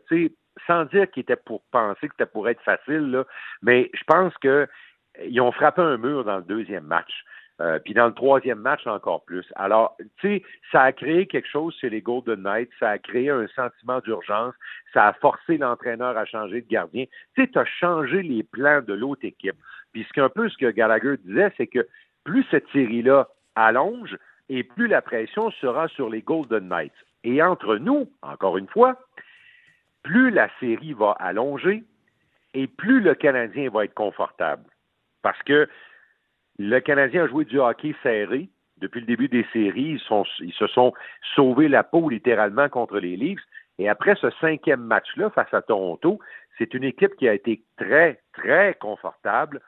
sans 0.67 0.87
dire 0.87 1.11
qu'ils 1.11 1.21
étaient 1.21 1.37
pour 1.37 1.63
penser 1.71 2.09
que 2.09 2.15
c'était 2.19 2.31
pour 2.31 2.49
être 2.49 2.63
facile, 2.63 3.11
là, 3.11 3.25
mais 3.63 3.91
je 3.93 4.03
pense 4.07 4.33
qu'ils 4.39 5.41
ont 5.41 5.53
frappé 5.53 5.83
un 5.83 5.99
mur 5.99 6.25
dans 6.25 6.39
le 6.39 6.45
deuxième 6.45 6.85
match. 6.85 7.13
Euh, 7.61 7.79
puis 7.81 7.93
dans 7.93 8.07
le 8.07 8.15
troisième 8.15 8.61
match, 8.61 8.87
encore 8.87 9.25
plus. 9.25 9.45
Alors, 9.57 9.97
tu 10.19 10.29
sais, 10.29 10.43
ça 10.71 10.83
a 10.83 10.93
créé 10.93 11.27
quelque 11.27 11.49
chose 11.49 11.75
chez 11.81 11.91
les 11.91 12.01
Golden 12.01 12.43
Knights, 12.43 12.71
ça 12.79 12.91
a 12.91 12.99
créé 12.99 13.31
un 13.31 13.49
sentiment 13.49 13.99
d'urgence, 14.01 14.55
ça 14.95 15.09
a 15.09 15.13
forcé 15.15 15.59
l'entraîneur 15.59 16.17
à 16.17 16.25
changer 16.25 16.61
de 16.61 16.69
gardien. 16.69 17.07
Tu 17.35 17.43
sais, 17.43 17.49
tu 17.49 17.59
as 17.59 17.65
changé 17.65 18.23
les 18.23 18.45
plans 18.45 18.81
de 18.83 18.95
l'autre 18.95 19.25
équipe. 19.25 19.57
Puis 19.93 20.07
ce 20.15 20.21
un 20.21 20.29
peu 20.29 20.49
ce 20.49 20.57
que 20.57 20.71
Gallagher 20.71 21.17
disait, 21.25 21.53
c'est 21.57 21.67
que 21.67 21.87
plus 22.25 22.45
cette 22.51 22.69
série-là 22.73 23.29
allonge, 23.57 24.17
et 24.49 24.63
plus 24.65 24.87
la 24.87 25.03
pression 25.03 25.51
sera 25.51 25.89
sur 25.89 26.09
les 26.09 26.23
Golden 26.23 26.69
Knights. 26.69 26.93
Et 27.25 27.43
entre 27.43 27.77
nous, 27.77 28.11
encore 28.23 28.57
une 28.57 28.69
fois, 28.69 28.97
plus 30.03 30.31
la 30.31 30.49
série 30.61 30.93
va 30.93 31.13
allonger 31.19 31.85
et 32.55 32.67
plus 32.67 33.01
le 33.01 33.15
Canadien 33.15 33.69
va 33.71 33.85
être 33.85 33.95
confortable. 33.95 34.65
Parce 35.23 35.43
que 35.43 35.69
le 36.59 36.81
Canadien 36.81 37.25
a 37.25 37.29
joué 37.29 37.45
du 37.45 37.59
hockey 37.59 37.95
serré 38.03 38.49
depuis 38.79 39.01
le 39.01 39.07
début 39.07 39.29
des 39.29 39.47
séries. 39.53 40.01
Ils, 40.41 40.53
se 40.53 40.67
sont 40.67 40.93
sauvés 41.35 41.69
la 41.69 41.85
peau 41.85 42.09
littéralement 42.09 42.69
contre 42.69 42.99
les 42.99 43.17
Leafs. 43.17 43.41
Et 43.79 43.89
après 43.89 44.17
ce 44.17 44.29
cinquième 44.41 44.83
match-là 44.83 45.31
face 45.31 45.53
à 45.55 45.63
Toronto, 45.63 46.19
c'est 46.59 46.75
une 46.75 46.85
équipe 46.85 47.15
qui 47.17 47.29
a 47.29 47.35
été 47.35 47.63
très, 47.77 48.21
très 48.33 48.75
confortable 48.75 49.61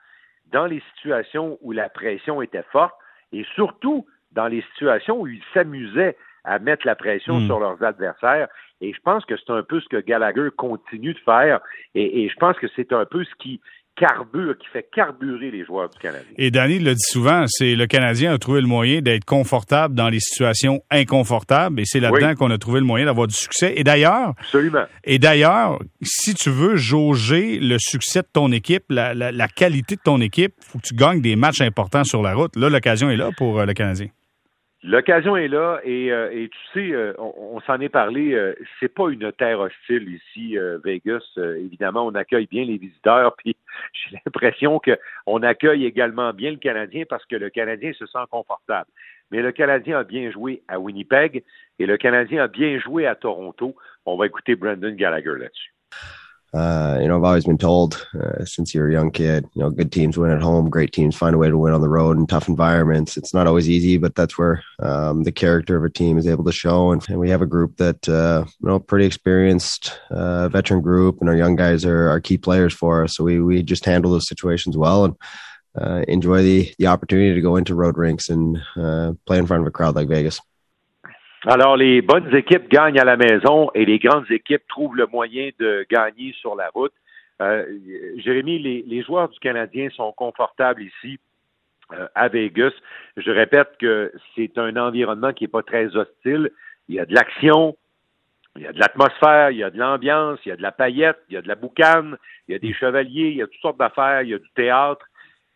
dans 0.47 0.65
les 0.65 0.83
situations 0.95 1.57
où 1.61 1.71
la 1.71 1.87
pression 1.87 2.41
était 2.41 2.65
forte 2.71 2.95
et 3.31 3.45
surtout 3.55 4.05
dans 4.33 4.47
les 4.47 4.61
situations 4.73 5.21
où 5.21 5.27
ils 5.27 5.43
s'amusaient 5.53 6.17
à 6.43 6.59
mettre 6.59 6.85
la 6.85 6.95
pression 6.95 7.39
hmm. 7.39 7.45
sur 7.45 7.59
leurs 7.59 7.81
adversaires. 7.83 8.49
Et 8.81 8.93
je 8.93 8.99
pense 9.01 9.23
que 9.25 9.37
c'est 9.37 9.51
un 9.51 9.63
peu 9.63 9.79
ce 9.79 9.87
que 9.87 9.97
Gallagher 9.97 10.49
continue 10.57 11.13
de 11.13 11.19
faire. 11.19 11.61
Et, 11.93 12.23
et 12.23 12.29
je 12.29 12.35
pense 12.35 12.57
que 12.57 12.67
c'est 12.75 12.91
un 12.91 13.05
peu 13.05 13.23
ce 13.23 13.35
qui, 13.35 13.61
carbure, 13.95 14.57
qui 14.57 14.67
fait 14.67 14.87
carburer 14.93 15.51
les 15.51 15.65
joueurs 15.65 15.89
du 15.89 15.99
Canadien. 15.99 16.27
Et 16.37 16.49
Danny 16.51 16.79
le 16.79 16.93
dit 16.93 17.01
souvent, 17.01 17.45
c'est 17.47 17.75
le 17.75 17.87
Canadien 17.87 18.33
a 18.33 18.37
trouvé 18.37 18.61
le 18.61 18.67
moyen 18.67 19.01
d'être 19.01 19.25
confortable 19.25 19.95
dans 19.95 20.09
les 20.09 20.19
situations 20.19 20.81
inconfortables 20.89 21.79
et 21.79 21.85
c'est 21.85 21.99
là-dedans 21.99 22.35
qu'on 22.35 22.51
a 22.51 22.57
trouvé 22.57 22.79
le 22.79 22.85
moyen 22.85 23.05
d'avoir 23.05 23.27
du 23.27 23.35
succès. 23.35 23.73
Et 23.75 23.83
d'ailleurs, 23.83 24.33
absolument. 24.39 24.85
Et 25.03 25.19
d'ailleurs, 25.19 25.79
si 26.01 26.33
tu 26.33 26.49
veux 26.49 26.75
jauger 26.75 27.59
le 27.59 27.77
succès 27.79 28.21
de 28.21 28.27
ton 28.31 28.51
équipe, 28.51 28.85
la, 28.89 29.13
la 29.13 29.47
qualité 29.47 29.95
de 29.95 30.01
ton 30.01 30.19
équipe, 30.21 30.53
faut 30.61 30.79
que 30.79 30.87
tu 30.87 30.95
gagnes 30.95 31.21
des 31.21 31.35
matchs 31.35 31.61
importants 31.61 32.03
sur 32.03 32.21
la 32.21 32.33
route. 32.33 32.55
Là, 32.55 32.69
l'occasion 32.69 33.09
est 33.09 33.17
là 33.17 33.29
pour 33.37 33.59
euh, 33.59 33.65
le 33.65 33.73
Canadien. 33.73 34.07
L'occasion 34.83 35.37
est 35.37 35.47
là 35.47 35.79
et, 35.83 36.11
euh, 36.11 36.31
et 36.31 36.49
tu 36.49 36.57
sais, 36.73 36.91
euh, 36.91 37.13
on, 37.19 37.59
s'en 37.61 37.79
est 37.79 37.89
parlé. 37.89 38.33
Euh, 38.33 38.55
c'est 38.79 38.91
pas 38.91 39.09
une 39.11 39.31
terre 39.31 39.59
hostile 39.59 40.09
ici, 40.09 40.57
Vegas. 40.83 41.21
évidemment, 41.37 42.07
on 42.07 42.15
accueille 42.15 42.47
bien 42.47 42.65
les 42.65 42.77
visiteurs, 42.77 43.35
puis 43.37 43.55
j'ai 43.93 44.17
l'impression 44.25 44.79
que 44.79 44.97
on 45.25 45.43
accueille 45.43 45.85
également 45.85 46.33
bien 46.33 46.51
le 46.51 46.57
Canadien 46.57 47.03
parce 47.09 47.25
que 47.25 47.35
le 47.35 47.49
Canadien 47.49 47.91
se 47.93 48.05
sent 48.05 48.25
confortable. 48.29 48.89
Mais 49.31 49.41
le 49.41 49.51
Canadien 49.51 49.99
a 49.99 50.03
bien 50.03 50.29
joué 50.31 50.61
à 50.67 50.79
Winnipeg 50.79 51.43
et 51.79 51.85
le 51.85 51.97
Canadien 51.97 52.43
a 52.43 52.47
bien 52.47 52.79
joué 52.79 53.07
à 53.07 53.15
Toronto. 53.15 53.75
On 54.05 54.17
va 54.17 54.25
écouter 54.25 54.55
Brandon 54.55 54.93
Gallagher 54.93 55.35
là-dessus. 55.37 55.73
Uh, 56.53 56.97
you 57.01 57.07
know, 57.07 57.15
I've 57.15 57.23
always 57.23 57.45
been 57.45 57.57
told 57.57 58.05
uh, 58.19 58.43
since 58.43 58.73
you're 58.73 58.89
a 58.89 58.91
young 58.91 59.09
kid, 59.09 59.47
you 59.53 59.61
know, 59.61 59.69
good 59.69 59.91
teams 59.91 60.17
win 60.17 60.31
at 60.31 60.41
home, 60.41 60.69
great 60.69 60.91
teams 60.91 61.15
find 61.15 61.33
a 61.33 61.37
way 61.37 61.49
to 61.49 61.57
win 61.57 61.73
on 61.73 61.79
the 61.79 61.87
road 61.87 62.17
in 62.17 62.27
tough 62.27 62.49
environments. 62.49 63.15
It's 63.15 63.33
not 63.33 63.47
always 63.47 63.69
easy, 63.69 63.97
but 63.97 64.15
that's 64.15 64.37
where 64.37 64.61
um, 64.79 65.23
the 65.23 65.31
character 65.31 65.77
of 65.77 65.85
a 65.85 65.89
team 65.89 66.17
is 66.17 66.27
able 66.27 66.43
to 66.43 66.51
show. 66.51 66.91
And, 66.91 67.07
and 67.07 67.19
we 67.19 67.29
have 67.29 67.41
a 67.41 67.45
group 67.45 67.77
that, 67.77 68.07
uh, 68.09 68.43
you 68.59 68.67
know, 68.67 68.79
pretty 68.79 69.05
experienced 69.05 69.97
uh, 70.09 70.49
veteran 70.49 70.81
group, 70.81 71.21
and 71.21 71.29
our 71.29 71.37
young 71.37 71.55
guys 71.55 71.85
are, 71.85 72.09
are 72.09 72.19
key 72.19 72.37
players 72.37 72.73
for 72.73 73.03
us. 73.03 73.15
So 73.15 73.23
we 73.23 73.41
we 73.41 73.63
just 73.63 73.85
handle 73.85 74.11
those 74.11 74.27
situations 74.27 74.77
well 74.77 75.05
and. 75.05 75.15
Uh, 75.73 76.03
enjoy 76.09 76.43
the 76.43 76.69
the 76.79 76.87
opportunity 76.87 77.33
to 77.33 77.39
go 77.39 77.55
into 77.55 77.73
road 77.73 77.97
rinks 77.97 78.27
and 78.27 78.57
uh, 78.75 79.13
play 79.25 79.37
in 79.37 79.47
front 79.47 79.61
of 79.61 79.67
a 79.67 79.71
crowd 79.71 79.95
like 79.95 80.09
Vegas. 80.09 80.41
Alors, 81.45 81.75
les 81.75 82.01
bonnes 82.03 82.33
équipes 82.35 82.69
gagnent 82.69 82.99
à 82.99 83.03
la 83.03 83.17
maison 83.17 83.71
et 83.73 83.83
les 83.83 83.97
grandes 83.97 84.29
équipes 84.29 84.61
trouvent 84.67 84.95
le 84.95 85.07
moyen 85.07 85.49
de 85.59 85.85
gagner 85.89 86.33
sur 86.39 86.55
la 86.55 86.69
route. 86.69 86.93
Euh, 87.41 87.65
Jérémy, 88.17 88.59
les, 88.59 88.83
les, 88.87 89.01
joueurs 89.01 89.29
du 89.29 89.39
Canadien 89.39 89.89
sont 89.89 90.11
confortables 90.11 90.83
ici 90.83 91.19
euh, 91.93 92.07
à 92.13 92.27
Vegas. 92.27 92.73
Je 93.17 93.31
répète 93.31 93.69
que 93.79 94.13
c'est 94.35 94.55
un 94.59 94.77
environnement 94.77 95.33
qui 95.33 95.45
n'est 95.45 95.49
pas 95.49 95.63
très 95.63 95.95
hostile. 95.95 96.51
Il 96.87 96.95
y 96.95 96.99
a 96.99 97.07
de 97.07 97.15
l'action, 97.15 97.75
il 98.55 98.61
y 98.61 98.67
a 98.67 98.73
de 98.73 98.79
l'atmosphère, 98.79 99.49
il 99.49 99.57
y 99.57 99.63
a 99.63 99.71
de 99.71 99.79
l'ambiance, 99.79 100.39
il 100.45 100.49
y 100.49 100.51
a 100.51 100.55
de 100.55 100.61
la 100.61 100.71
paillette, 100.71 101.17
il 101.29 101.33
y 101.33 101.37
a 101.37 101.41
de 101.41 101.47
la 101.47 101.55
boucane, 101.55 102.17
il 102.47 102.51
y 102.51 102.55
a 102.55 102.59
des 102.59 102.73
chevaliers, 102.73 103.29
il 103.29 103.37
y 103.37 103.41
a 103.41 103.47
toutes 103.47 103.61
sortes 103.61 103.79
d'affaires, 103.79 104.21
il 104.21 104.29
y 104.29 104.33
a 104.35 104.39
du 104.39 104.49
théâtre 104.53 105.05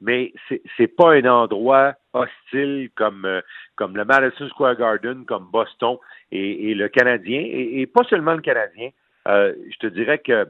mais 0.05 0.33
c'est 0.77 0.87
pas 0.87 1.13
un 1.13 1.25
endroit 1.25 1.95
hostile 2.13 2.89
comme 2.95 3.25
euh, 3.25 3.41
comme 3.75 3.97
le 3.97 4.05
Madison 4.05 4.47
Square 4.49 4.77
Garden, 4.77 5.25
comme 5.25 5.47
Boston 5.51 5.97
et, 6.31 6.73
le 6.73 6.87
Canadien 6.87 7.41
et, 7.43 7.85
pas 7.87 8.03
seulement 8.03 8.33
le 8.33 8.41
Canadien. 8.41 8.89
Euh, 9.27 9.53
je 9.71 9.77
te 9.79 9.87
dirais 9.87 10.19
que 10.19 10.47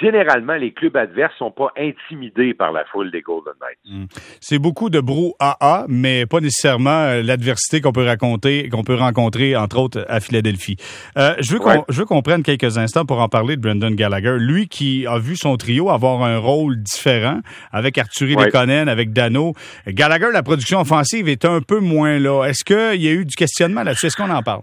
généralement, 0.00 0.54
les 0.54 0.72
clubs 0.72 0.96
adverses 0.96 1.36
sont 1.38 1.50
pas 1.50 1.68
intimidés 1.76 2.54
par 2.54 2.72
la 2.72 2.84
foule 2.86 3.10
des 3.10 3.20
Golden 3.20 3.52
Knights. 3.60 3.78
Hmm. 3.84 4.06
C'est 4.40 4.58
beaucoup 4.58 4.90
de 4.90 5.00
brouhaha, 5.00 5.84
mais 5.88 6.26
pas 6.26 6.40
nécessairement 6.40 6.90
euh, 6.90 7.22
l'adversité 7.22 7.80
qu'on 7.80 7.92
peut 7.92 8.04
raconter, 8.04 8.68
qu'on 8.68 8.84
peut 8.84 8.94
rencontrer, 8.94 9.56
entre 9.56 9.78
autres, 9.78 10.04
à 10.08 10.20
Philadelphie. 10.20 10.76
Euh, 11.18 11.34
je 11.40 11.52
veux 11.52 11.58
qu'on 11.58 11.84
je 11.88 11.98
veux 11.98 12.06
qu'on 12.06 12.22
prenne 12.22 12.42
quelques 12.42 12.78
instants 12.78 13.04
pour 13.04 13.20
en 13.20 13.28
parler 13.28 13.56
de 13.56 13.60
Brendan 13.60 13.94
Gallagher. 13.94 14.36
Lui 14.38 14.68
qui 14.68 15.06
a 15.06 15.18
vu 15.18 15.36
son 15.36 15.56
trio 15.56 15.90
avoir 15.90 16.22
un 16.22 16.38
rôle 16.38 16.82
différent 16.82 17.40
avec 17.72 17.98
Arthurie 17.98 18.34
ouais. 18.34 18.46
Lekonen, 18.46 18.88
avec 18.88 19.12
Dano. 19.12 19.52
Gallagher, 19.86 20.28
la 20.32 20.42
production 20.42 20.80
offensive 20.80 21.28
est 21.28 21.44
un 21.44 21.60
peu 21.60 21.80
moins 21.80 22.18
là. 22.18 22.44
Est-ce 22.44 22.64
qu'il 22.64 23.02
y 23.02 23.08
a 23.08 23.12
eu 23.12 23.24
du 23.24 23.36
questionnement 23.36 23.82
là-dessus? 23.82 24.06
Est-ce 24.06 24.16
qu'on 24.16 24.30
en 24.30 24.42
parle? 24.42 24.62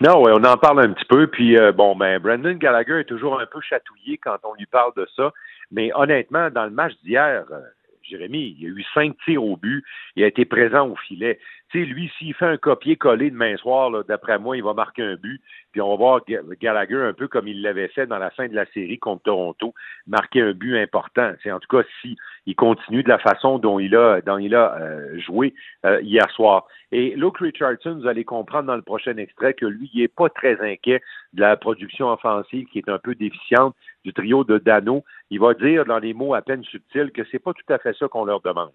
Non, 0.00 0.22
ouais, 0.22 0.32
on 0.34 0.44
en 0.44 0.56
parle 0.56 0.80
un 0.80 0.92
petit 0.92 1.04
peu. 1.04 1.26
Puis 1.26 1.56
euh, 1.56 1.72
bon, 1.72 1.94
ben 1.94 2.18
Brandon 2.18 2.54
Gallagher 2.54 3.00
est 3.00 3.04
toujours 3.04 3.40
un 3.40 3.46
peu 3.46 3.60
chatouillé 3.60 4.18
quand 4.18 4.38
on 4.44 4.54
lui 4.54 4.66
parle 4.66 4.92
de 4.96 5.06
ça. 5.16 5.32
Mais 5.70 5.90
honnêtement, 5.94 6.50
dans 6.50 6.64
le 6.64 6.70
match 6.70 6.92
d'hier, 7.02 7.44
euh, 7.50 7.60
Jérémy, 8.02 8.56
il 8.58 8.62
y 8.62 8.66
a 8.66 8.70
eu 8.70 8.84
cinq 8.92 9.16
tirs 9.24 9.42
au 9.42 9.56
but. 9.56 9.84
Il 10.16 10.24
a 10.24 10.26
été 10.26 10.44
présent 10.44 10.88
au 10.88 10.96
filet. 10.96 11.38
Sais, 11.74 11.84
lui, 11.84 12.08
s'il 12.18 12.34
fait 12.34 12.46
un 12.46 12.56
copier-coller 12.56 13.32
demain 13.32 13.56
soir, 13.56 14.04
d'après 14.04 14.38
moi, 14.38 14.56
il 14.56 14.62
va 14.62 14.74
marquer 14.74 15.02
un 15.02 15.16
but. 15.16 15.42
Puis 15.72 15.80
on 15.80 15.90
va 15.90 15.96
voir 15.96 16.20
Gallagher 16.60 17.02
un 17.02 17.12
peu 17.12 17.26
comme 17.26 17.48
il 17.48 17.62
l'avait 17.62 17.88
fait 17.88 18.06
dans 18.06 18.18
la 18.18 18.30
fin 18.30 18.46
de 18.46 18.54
la 18.54 18.64
série 18.66 19.00
contre 19.00 19.24
Toronto, 19.24 19.74
marquer 20.06 20.42
un 20.42 20.52
but 20.52 20.78
important. 20.78 21.32
C'est 21.42 21.50
en 21.50 21.58
tout 21.58 21.76
cas 21.76 21.82
si 22.00 22.16
il 22.46 22.54
continue 22.54 23.02
de 23.02 23.08
la 23.08 23.18
façon 23.18 23.58
dont 23.58 23.80
il 23.80 23.96
a, 23.96 24.20
dont 24.20 24.38
il 24.38 24.54
a 24.54 24.76
euh, 24.76 25.18
joué 25.18 25.52
euh, 25.84 26.00
hier 26.00 26.30
soir. 26.30 26.68
Et 26.92 27.16
Luke 27.16 27.38
Richardson, 27.38 27.98
vous 28.00 28.06
allez 28.06 28.24
comprendre 28.24 28.68
dans 28.68 28.76
le 28.76 28.82
prochain 28.82 29.16
extrait 29.16 29.54
que 29.54 29.66
lui, 29.66 29.90
il 29.94 30.02
n'est 30.02 30.06
pas 30.08 30.28
très 30.28 30.60
inquiet 30.60 31.02
de 31.32 31.40
la 31.40 31.56
production 31.56 32.08
offensive 32.08 32.68
qui 32.68 32.78
est 32.78 32.88
un 32.88 33.00
peu 33.00 33.16
déficiente 33.16 33.74
du 34.04 34.12
trio 34.12 34.44
de 34.44 34.58
Dano. 34.58 35.02
Il 35.30 35.40
va 35.40 35.54
dire 35.54 35.86
dans 35.86 35.98
les 35.98 36.14
mots 36.14 36.34
à 36.34 36.42
peine 36.42 36.62
subtils 36.62 37.10
que 37.10 37.22
c'est 37.32 37.40
pas 37.40 37.52
tout 37.52 37.72
à 37.72 37.78
fait 37.78 37.96
ça 37.96 38.06
qu'on 38.06 38.24
leur 38.24 38.42
demande. 38.42 38.70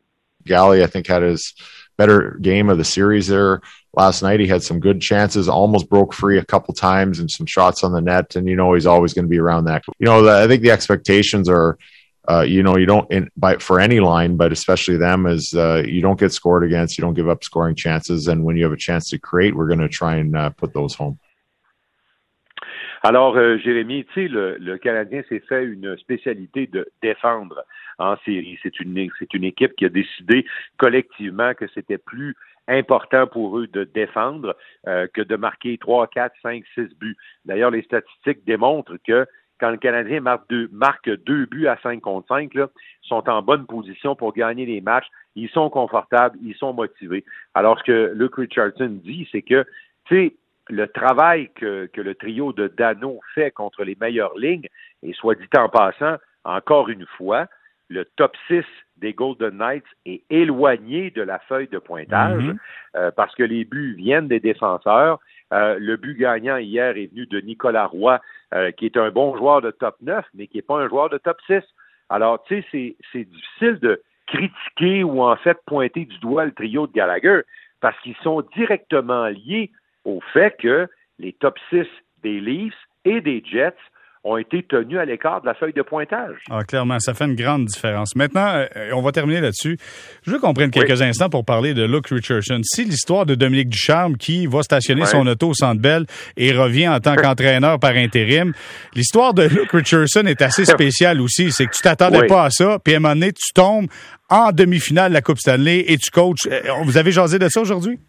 Galley, 0.45 0.83
I 0.83 0.87
think, 0.87 1.07
had 1.07 1.21
his 1.21 1.53
better 1.97 2.39
game 2.41 2.69
of 2.69 2.77
the 2.77 2.85
series 2.85 3.27
there 3.27 3.61
last 3.93 4.21
night. 4.21 4.39
He 4.39 4.47
had 4.47 4.63
some 4.63 4.79
good 4.79 5.01
chances, 5.01 5.49
almost 5.49 5.89
broke 5.89 6.13
free 6.13 6.37
a 6.37 6.45
couple 6.45 6.73
times 6.73 7.19
and 7.19 7.29
some 7.29 7.45
shots 7.45 7.83
on 7.83 7.91
the 7.91 8.01
net. 8.01 8.35
And, 8.35 8.47
you 8.47 8.55
know, 8.55 8.73
he's 8.73 8.85
always 8.85 9.13
going 9.13 9.25
to 9.25 9.29
be 9.29 9.39
around 9.39 9.65
that. 9.65 9.83
You 9.99 10.05
know, 10.05 10.23
the, 10.23 10.31
I 10.31 10.47
think 10.47 10.61
the 10.63 10.71
expectations 10.71 11.49
are, 11.49 11.77
uh, 12.29 12.41
you 12.41 12.63
know, 12.63 12.77
you 12.77 12.85
don't, 12.85 13.11
in, 13.11 13.29
by, 13.35 13.57
for 13.57 13.79
any 13.79 13.99
line, 13.99 14.37
but 14.37 14.51
especially 14.51 14.97
them, 14.97 15.25
is 15.25 15.53
uh, 15.53 15.83
you 15.85 16.01
don't 16.01 16.19
get 16.19 16.31
scored 16.31 16.63
against, 16.63 16.97
you 16.97 17.01
don't 17.01 17.15
give 17.15 17.27
up 17.27 17.43
scoring 17.43 17.75
chances. 17.75 18.27
And 18.27 18.43
when 18.43 18.55
you 18.55 18.63
have 18.63 18.73
a 18.73 18.77
chance 18.77 19.09
to 19.09 19.19
create, 19.19 19.55
we're 19.55 19.67
going 19.67 19.79
to 19.79 19.89
try 19.89 20.15
and 20.17 20.37
uh, 20.37 20.49
put 20.51 20.73
those 20.73 20.93
home. 20.95 21.19
Alors, 23.01 23.37
euh, 23.37 23.57
Jérémy, 23.57 24.05
tu 24.13 24.13
sais, 24.13 24.27
le, 24.27 24.57
le 24.57 24.77
Canadien 24.77 25.23
s'est 25.29 25.41
fait 25.47 25.63
une 25.63 25.97
spécialité 25.97 26.67
de 26.67 26.85
défendre 27.01 27.63
en 27.99 28.15
série. 28.25 28.57
C'est 28.63 28.79
une, 28.79 28.97
équipe 28.97 29.75
qui 29.75 29.85
a 29.85 29.89
décidé 29.89 30.45
collectivement 30.77 31.53
que 31.53 31.67
c'était 31.73 31.97
plus 31.97 32.35
important 32.67 33.27
pour 33.27 33.57
eux 33.57 33.67
de 33.67 33.83
défendre 33.83 34.55
euh, 34.87 35.07
que 35.13 35.21
de 35.21 35.35
marquer 35.35 35.77
3, 35.77 36.07
4, 36.07 36.33
5, 36.41 36.63
6 36.75 36.81
buts. 36.99 37.17
D'ailleurs, 37.45 37.71
les 37.71 37.81
statistiques 37.83 38.45
démontrent 38.45 38.97
que 39.05 39.25
quand 39.59 39.71
le 39.71 39.77
Canadien 39.77 40.21
marque 40.21 41.09
deux, 41.25 41.45
buts 41.45 41.67
à 41.67 41.77
5 41.83 41.99
contre 41.99 42.27
5, 42.29 42.53
là, 42.53 42.69
sont 43.01 43.27
en 43.29 43.41
bonne 43.41 43.65
position 43.65 44.15
pour 44.15 44.33
gagner 44.33 44.65
les 44.65 44.79
matchs. 44.79 45.07
Ils 45.35 45.49
sont 45.49 45.69
confortables, 45.69 46.37
ils 46.41 46.55
sont 46.55 46.73
motivés. 46.73 47.25
Alors, 47.53 47.77
ce 47.79 47.83
que 47.83 48.13
Luke 48.15 48.35
Richardson 48.35 48.99
dit, 49.03 49.27
c'est 49.31 49.41
que, 49.41 49.65
tu 50.05 50.33
le 50.69 50.87
travail 50.87 51.49
que, 51.55 51.87
que, 51.87 51.99
le 51.99 52.15
trio 52.15 52.53
de 52.53 52.67
Dano 52.67 53.19
fait 53.33 53.51
contre 53.51 53.83
les 53.83 53.97
meilleures 53.99 54.37
lignes, 54.37 54.67
et 55.03 55.13
soit 55.13 55.35
dit 55.35 55.47
en 55.57 55.67
passant, 55.67 56.15
encore 56.45 56.89
une 56.89 57.05
fois, 57.17 57.47
le 57.89 58.05
top 58.05 58.35
6 58.47 58.63
des 58.97 59.13
Golden 59.13 59.57
Knights 59.57 59.85
est 60.05 60.23
éloigné 60.29 61.11
de 61.11 61.21
la 61.21 61.39
feuille 61.39 61.67
de 61.67 61.79
pointage 61.79 62.43
mm-hmm. 62.43 62.57
euh, 62.95 63.11
parce 63.11 63.33
que 63.35 63.43
les 63.43 63.65
buts 63.65 63.95
viennent 63.97 64.27
des 64.27 64.39
défenseurs. 64.39 65.19
Euh, 65.51 65.77
le 65.79 65.97
but 65.97 66.15
gagnant 66.15 66.57
hier 66.57 66.95
est 66.97 67.07
venu 67.07 67.25
de 67.25 67.39
Nicolas 67.41 67.87
Roy, 67.87 68.21
euh, 68.53 68.71
qui 68.71 68.85
est 68.85 68.97
un 68.97 69.09
bon 69.09 69.35
joueur 69.35 69.61
de 69.61 69.71
top 69.71 69.95
9, 70.01 70.23
mais 70.35 70.47
qui 70.47 70.57
n'est 70.57 70.63
pas 70.63 70.77
un 70.77 70.87
joueur 70.87 71.09
de 71.09 71.17
top 71.17 71.37
6. 71.47 71.61
Alors, 72.09 72.43
tu 72.43 72.63
sais, 72.71 72.95
c'est 73.11 73.23
difficile 73.23 73.79
de 73.79 74.01
critiquer 74.27 75.03
ou 75.03 75.23
en 75.23 75.35
fait 75.37 75.57
pointer 75.65 76.05
du 76.05 76.17
doigt 76.19 76.45
le 76.45 76.51
trio 76.51 76.85
de 76.85 76.93
Gallagher 76.93 77.41
parce 77.81 77.99
qu'ils 78.01 78.15
sont 78.17 78.41
directement 78.55 79.27
liés 79.27 79.71
au 80.05 80.21
fait 80.33 80.55
que 80.59 80.87
les 81.17 81.33
top 81.33 81.57
6 81.69 81.85
des 82.21 82.39
Leafs 82.39 82.75
et 83.05 83.21
des 83.21 83.43
Jets 83.43 83.73
ont 84.23 84.37
été 84.37 84.63
tenus 84.63 84.99
à 84.99 85.05
l'écart 85.05 85.41
de 85.41 85.45
la 85.45 85.53
feuille 85.53 85.73
de 85.73 85.81
pointage. 85.81 86.35
Ah, 86.49 86.63
clairement, 86.63 86.99
ça 86.99 87.13
fait 87.13 87.25
une 87.25 87.35
grande 87.35 87.65
différence. 87.65 88.15
Maintenant, 88.15 88.65
euh, 88.75 88.91
on 88.93 89.01
va 89.01 89.11
terminer 89.11 89.39
là-dessus. 89.39 89.77
Je 90.25 90.31
veux 90.31 90.39
qu'on 90.39 90.53
prenne 90.53 90.71
quelques 90.71 91.01
instants 91.01 91.29
pour 91.29 91.45
parler 91.45 91.73
de 91.73 91.83
Luke 91.83 92.07
Richardson. 92.07 92.59
Si 92.63 92.83
l'histoire 92.83 93.25
de 93.25 93.35
Dominique 93.35 93.69
Ducharme 93.69 94.17
qui 94.17 94.45
va 94.45 94.61
stationner 94.61 95.05
son 95.05 95.25
auto 95.25 95.49
au 95.49 95.53
Centre 95.53 95.81
Bell 95.81 96.05
et 96.35 96.51
revient 96.51 96.89
en 96.89 96.99
tant 96.99 97.15
qu'entraîneur 97.17 97.79
par 97.79 97.91
intérim, 97.91 98.53
l'histoire 98.93 99.33
de 99.33 99.43
Luke 99.43 99.71
Richardson 99.71 100.23
est 100.25 100.41
assez 100.41 100.65
spéciale 100.65 101.21
aussi. 101.21 101.51
C'est 101.51 101.65
que 101.65 101.75
tu 101.75 101.81
t'attendais 101.81 102.27
pas 102.27 102.45
à 102.45 102.49
ça, 102.49 102.77
puis 102.83 102.93
à 102.93 102.97
un 102.97 102.99
moment 102.99 103.13
donné, 103.13 103.31
tu 103.31 103.53
tombes 103.53 103.87
en 104.29 104.51
demi-finale 104.51 105.09
de 105.09 105.13
la 105.13 105.21
Coupe 105.21 105.39
Stanley 105.39 105.85
et 105.87 105.97
tu 105.97 106.11
coaches. 106.11 106.47
Euh, 106.51 106.59
vous 106.83 106.97
avez 106.97 107.11
jasé 107.11 107.39
de 107.39 107.47
ça 107.49 107.61
aujourd'hui? 107.61 107.99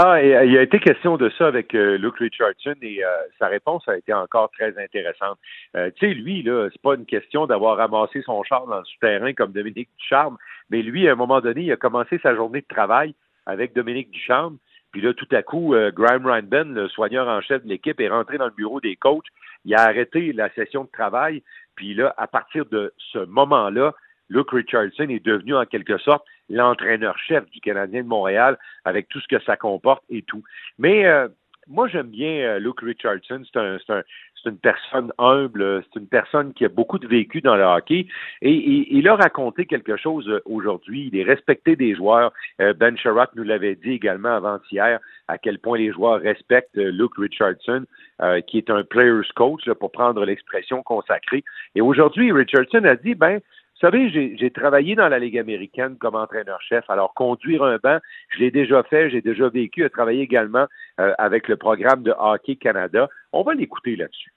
Ah, 0.00 0.18
euh, 0.18 0.44
il 0.44 0.56
a 0.56 0.62
été 0.62 0.78
question 0.78 1.16
de 1.16 1.28
ça 1.30 1.48
avec 1.48 1.74
euh, 1.74 1.98
Luke 1.98 2.18
Richardson 2.18 2.76
et 2.82 3.04
euh, 3.04 3.08
sa 3.36 3.48
réponse 3.48 3.82
a 3.88 3.96
été 3.96 4.12
encore 4.12 4.48
très 4.52 4.78
intéressante. 4.78 5.40
tu 5.74 5.90
sais, 5.98 6.14
lui, 6.14 6.44
là, 6.44 6.68
c'est 6.70 6.80
pas 6.80 6.94
une 6.94 7.04
question 7.04 7.48
d'avoir 7.48 7.78
ramassé 7.78 8.22
son 8.22 8.44
char 8.44 8.64
dans 8.68 8.78
le 8.78 8.84
souterrain 8.84 9.32
comme 9.32 9.50
Dominique 9.50 9.88
Ducharme, 9.98 10.36
mais 10.70 10.82
lui, 10.82 11.08
à 11.08 11.12
un 11.12 11.16
moment 11.16 11.40
donné, 11.40 11.62
il 11.62 11.72
a 11.72 11.76
commencé 11.76 12.20
sa 12.22 12.36
journée 12.36 12.60
de 12.60 12.72
travail 12.72 13.12
avec 13.44 13.74
Dominique 13.74 14.12
Ducharme, 14.12 14.58
Puis 14.92 15.00
là, 15.00 15.12
tout 15.14 15.26
à 15.32 15.42
coup, 15.42 15.74
euh, 15.74 15.90
Graham 15.90 16.26
Ryanben, 16.26 16.74
le 16.74 16.88
soigneur 16.88 17.26
en 17.26 17.40
chef 17.40 17.64
de 17.64 17.68
l'équipe, 17.68 18.00
est 18.00 18.08
rentré 18.08 18.38
dans 18.38 18.46
le 18.46 18.52
bureau 18.52 18.80
des 18.80 18.94
coachs. 18.94 19.26
Il 19.64 19.74
a 19.74 19.80
arrêté 19.80 20.32
la 20.32 20.48
session 20.50 20.84
de 20.84 20.90
travail. 20.90 21.42
Puis 21.74 21.94
là, 21.94 22.14
à 22.16 22.28
partir 22.28 22.66
de 22.66 22.94
ce 23.12 23.18
moment-là, 23.18 23.94
Luke 24.28 24.52
Richardson 24.52 25.08
est 25.08 25.24
devenu 25.24 25.56
en 25.56 25.64
quelque 25.64 25.98
sorte 25.98 26.24
l'entraîneur-chef 26.48 27.48
du 27.50 27.60
Canadien 27.60 28.02
de 28.02 28.08
Montréal 28.08 28.58
avec 28.84 29.08
tout 29.08 29.20
ce 29.20 29.28
que 29.28 29.42
ça 29.44 29.56
comporte 29.56 30.02
et 30.10 30.22
tout. 30.22 30.42
Mais 30.78 31.06
euh, 31.06 31.28
moi, 31.68 31.86
j'aime 31.86 32.08
bien 32.08 32.30
euh, 32.30 32.58
Luke 32.58 32.80
Richardson. 32.80 33.42
C'est 33.44 33.58
un, 33.58 33.76
un, 33.88 34.02
c'est 34.42 34.50
une 34.50 34.58
personne 34.58 35.12
humble, 35.18 35.82
c'est 35.84 36.00
une 36.00 36.06
personne 36.06 36.54
qui 36.54 36.64
a 36.64 36.68
beaucoup 36.68 36.98
de 36.98 37.06
vécu 37.06 37.40
dans 37.40 37.56
le 37.56 37.62
hockey. 37.62 38.06
Et, 38.40 38.96
il 38.96 39.06
a 39.06 39.16
raconté 39.16 39.66
quelque 39.66 39.96
chose 39.96 40.26
euh, 40.28 40.40
aujourd'hui. 40.46 41.10
Il 41.12 41.18
est 41.18 41.24
respecté 41.24 41.76
des 41.76 41.94
joueurs. 41.94 42.32
Euh, 42.60 42.72
ben 42.72 42.96
Sherratt 42.96 43.34
nous 43.36 43.42
l'avait 43.42 43.74
dit 43.74 43.92
également 43.92 44.34
avant-hier 44.34 44.98
à 45.28 45.36
quel 45.36 45.58
point 45.58 45.76
les 45.76 45.92
joueurs 45.92 46.20
respectent 46.20 46.74
Luke 46.74 47.18
Richardson, 47.18 47.84
qui 48.46 48.56
est 48.56 48.70
un 48.70 48.82
player's 48.82 49.30
coach, 49.32 49.68
pour 49.78 49.92
prendre 49.92 50.24
l'expression 50.24 50.82
consacrée. 50.82 51.44
Et 51.74 51.82
aujourd'hui, 51.82 52.32
Richardson 52.32 52.82
a 52.84 52.96
dit, 52.96 53.14
ben, 53.14 53.38
vous 53.80 53.86
savez, 53.86 54.36
j'ai 54.36 54.50
travaillé 54.50 54.96
dans 54.96 55.08
la 55.08 55.20
Ligue 55.20 55.38
américaine 55.38 55.96
comme 56.00 56.16
entraîneur-chef. 56.16 56.84
Alors, 56.88 57.14
conduire 57.14 57.62
un 57.62 57.78
banc, 57.80 57.98
je 58.30 58.40
l'ai 58.40 58.50
déjà 58.50 58.82
fait, 58.82 59.08
j'ai 59.08 59.20
déjà 59.20 59.48
vécu, 59.48 59.84
à 59.84 59.88
travailler 59.88 60.22
également 60.22 60.66
euh, 60.98 61.12
avec 61.16 61.46
le 61.46 61.56
programme 61.56 62.02
de 62.02 62.12
Hockey 62.18 62.56
Canada. 62.56 63.08
On 63.32 63.42
va 63.42 63.54
l'écouter 63.54 63.94
là-dessus. 63.94 64.32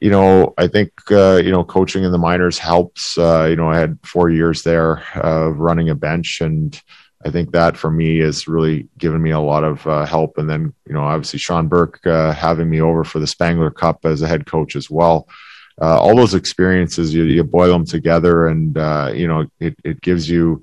You 0.00 0.10
know, 0.10 0.54
I 0.58 0.68
think 0.68 0.90
uh, 1.10 1.40
you 1.42 1.50
know 1.50 1.64
coaching 1.64 2.04
in 2.04 2.12
the 2.12 2.18
minors 2.18 2.58
helps. 2.58 3.16
Uh, 3.16 3.46
you 3.48 3.56
know, 3.56 3.68
I 3.68 3.78
had 3.78 3.96
four 4.04 4.28
years 4.28 4.62
there 4.62 5.02
of 5.14 5.58
running 5.58 5.88
a 5.88 5.94
bench, 5.94 6.40
and 6.40 6.78
I 7.24 7.30
think 7.30 7.52
that 7.52 7.76
for 7.76 7.90
me 7.90 8.18
has 8.18 8.46
really 8.46 8.88
given 8.98 9.22
me 9.22 9.30
a 9.30 9.40
lot 9.40 9.64
of 9.64 9.86
uh, 9.86 10.04
help. 10.04 10.36
And 10.36 10.50
then, 10.50 10.74
you 10.86 10.94
know, 10.94 11.04
obviously 11.04 11.38
Sean 11.38 11.68
Burke 11.68 12.06
uh, 12.06 12.32
having 12.32 12.68
me 12.68 12.80
over 12.80 13.02
for 13.02 13.18
the 13.18 13.26
Spangler 13.26 13.70
Cup 13.70 14.04
as 14.04 14.20
a 14.20 14.28
head 14.28 14.46
coach 14.46 14.76
as 14.76 14.90
well 14.90 15.26
uh, 15.80 15.98
all 15.98 16.14
those 16.14 16.34
experiences 16.34 17.12
you, 17.12 17.24
you, 17.24 17.42
boil 17.42 17.72
them 17.72 17.84
together 17.84 18.48
and 18.48 18.78
uh, 18.78 19.10
you 19.14 19.26
know 19.26 19.46
it, 19.60 19.76
it 19.84 20.00
gives 20.00 20.28
you 20.28 20.62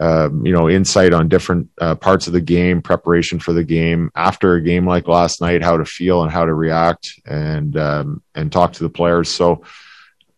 um, 0.00 0.44
you 0.46 0.52
know 0.52 0.68
insight 0.68 1.12
on 1.12 1.28
different 1.28 1.68
uh, 1.80 1.94
parts 1.94 2.26
of 2.26 2.32
the 2.32 2.40
game 2.40 2.80
preparation 2.80 3.38
for 3.38 3.52
the 3.52 3.64
game 3.64 4.10
after 4.14 4.54
a 4.54 4.62
game 4.62 4.86
like 4.86 5.08
last 5.08 5.40
night 5.40 5.62
how 5.62 5.76
to 5.76 5.84
feel 5.84 6.22
and 6.22 6.32
how 6.32 6.44
to 6.44 6.54
react 6.54 7.20
and 7.26 7.76
um, 7.76 8.22
and 8.34 8.52
talk 8.52 8.72
to 8.72 8.82
the 8.82 8.90
players. 8.90 9.30
So 9.30 9.62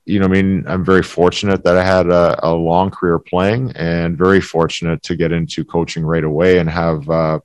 you 0.07 0.19
know 0.19 0.25
i 0.25 0.29
mean 0.29 0.65
i'm 0.67 0.83
very 0.83 1.03
fortunate 1.03 1.63
that 1.63 1.77
i 1.77 1.85
had 1.85 2.09
a, 2.09 2.35
a 2.43 2.51
long 2.53 2.91
career 2.91 3.19
playing 3.19 3.71
and 3.77 4.17
very 4.17 4.41
fortunate 4.41 5.03
to 5.03 5.15
get 5.15 5.31
into 5.31 5.63
coaching 5.63 6.05
right 6.05 6.25
away 6.25 6.59
and 6.59 6.71
have 6.71 7.09
uh, 7.11 7.39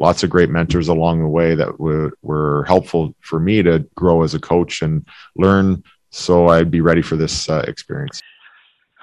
lots 0.00 0.22
of 0.22 0.30
great 0.30 0.50
mentors 0.50 0.88
along 0.88 1.20
the 1.20 1.28
way 1.28 1.54
that 1.54 1.78
were, 1.78 2.12
were 2.22 2.64
helpful 2.64 3.14
for 3.20 3.38
me 3.38 3.62
to 3.62 3.80
grow 3.94 4.22
as 4.22 4.34
a 4.34 4.40
coach 4.40 4.82
and 4.82 5.06
learn 5.36 5.82
so 6.14 6.48
I'd 6.48 6.70
be 6.70 6.80
ready 6.80 7.02
for 7.02 7.16
this 7.16 7.48
uh, 7.48 7.64
experience. 7.66 8.22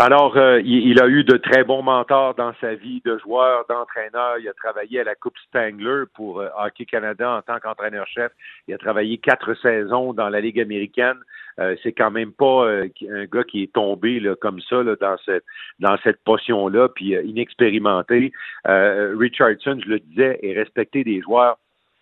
Alors, 0.01 0.35
euh, 0.35 0.59
il, 0.61 0.99
a 0.99 1.07
eu 1.07 1.23
de 1.23 1.37
très 1.37 1.63
bons 1.63 1.83
mentors 1.83 2.33
dans 2.33 2.53
sa 2.59 2.73
vie 2.73 3.03
de 3.05 3.19
joueur, 3.19 3.65
d'entraîneur. 3.69 4.39
Il 4.39 4.47
a 4.47 4.53
travaillé 4.53 5.01
à 5.01 5.03
la 5.03 5.13
Coupe 5.13 5.37
Spangler 5.45 6.05
pour 6.15 6.39
euh, 6.39 6.47
Hockey 6.57 6.85
Canada 6.85 7.29
en 7.29 7.43
tant 7.43 7.59
qu'entraîneur-chef. 7.59 8.31
Il 8.67 8.73
a 8.73 8.79
travaillé 8.79 9.19
quatre 9.19 9.53
saisons 9.61 10.13
dans 10.13 10.29
la 10.29 10.41
Ligue 10.41 10.59
américaine. 10.59 11.17
Euh, 11.59 11.75
c'est 11.83 11.91
quand 11.91 12.09
même 12.09 12.31
pas 12.31 12.67
un 12.67 13.25
gars 13.25 13.43
qui 13.43 13.61
est 13.61 13.71
tombé 13.71 14.19
là, 14.19 14.35
comme 14.35 14.59
ça 14.61 14.81
là, 14.81 14.95
dans 14.99 15.17
cette 15.23 15.43
dans 15.77 15.97
cette 16.03 16.23
potion-là, 16.23 16.89
puis 16.89 17.15
euh, 17.15 17.21
inexpérimenté. 17.21 18.31
Richardson, 18.65 19.77
je 19.83 19.87
le 19.87 19.99
disais, 19.99 20.39
est 20.41 20.53
respecté 20.53 21.03
des 21.03 21.21
joueurs. 21.21 21.59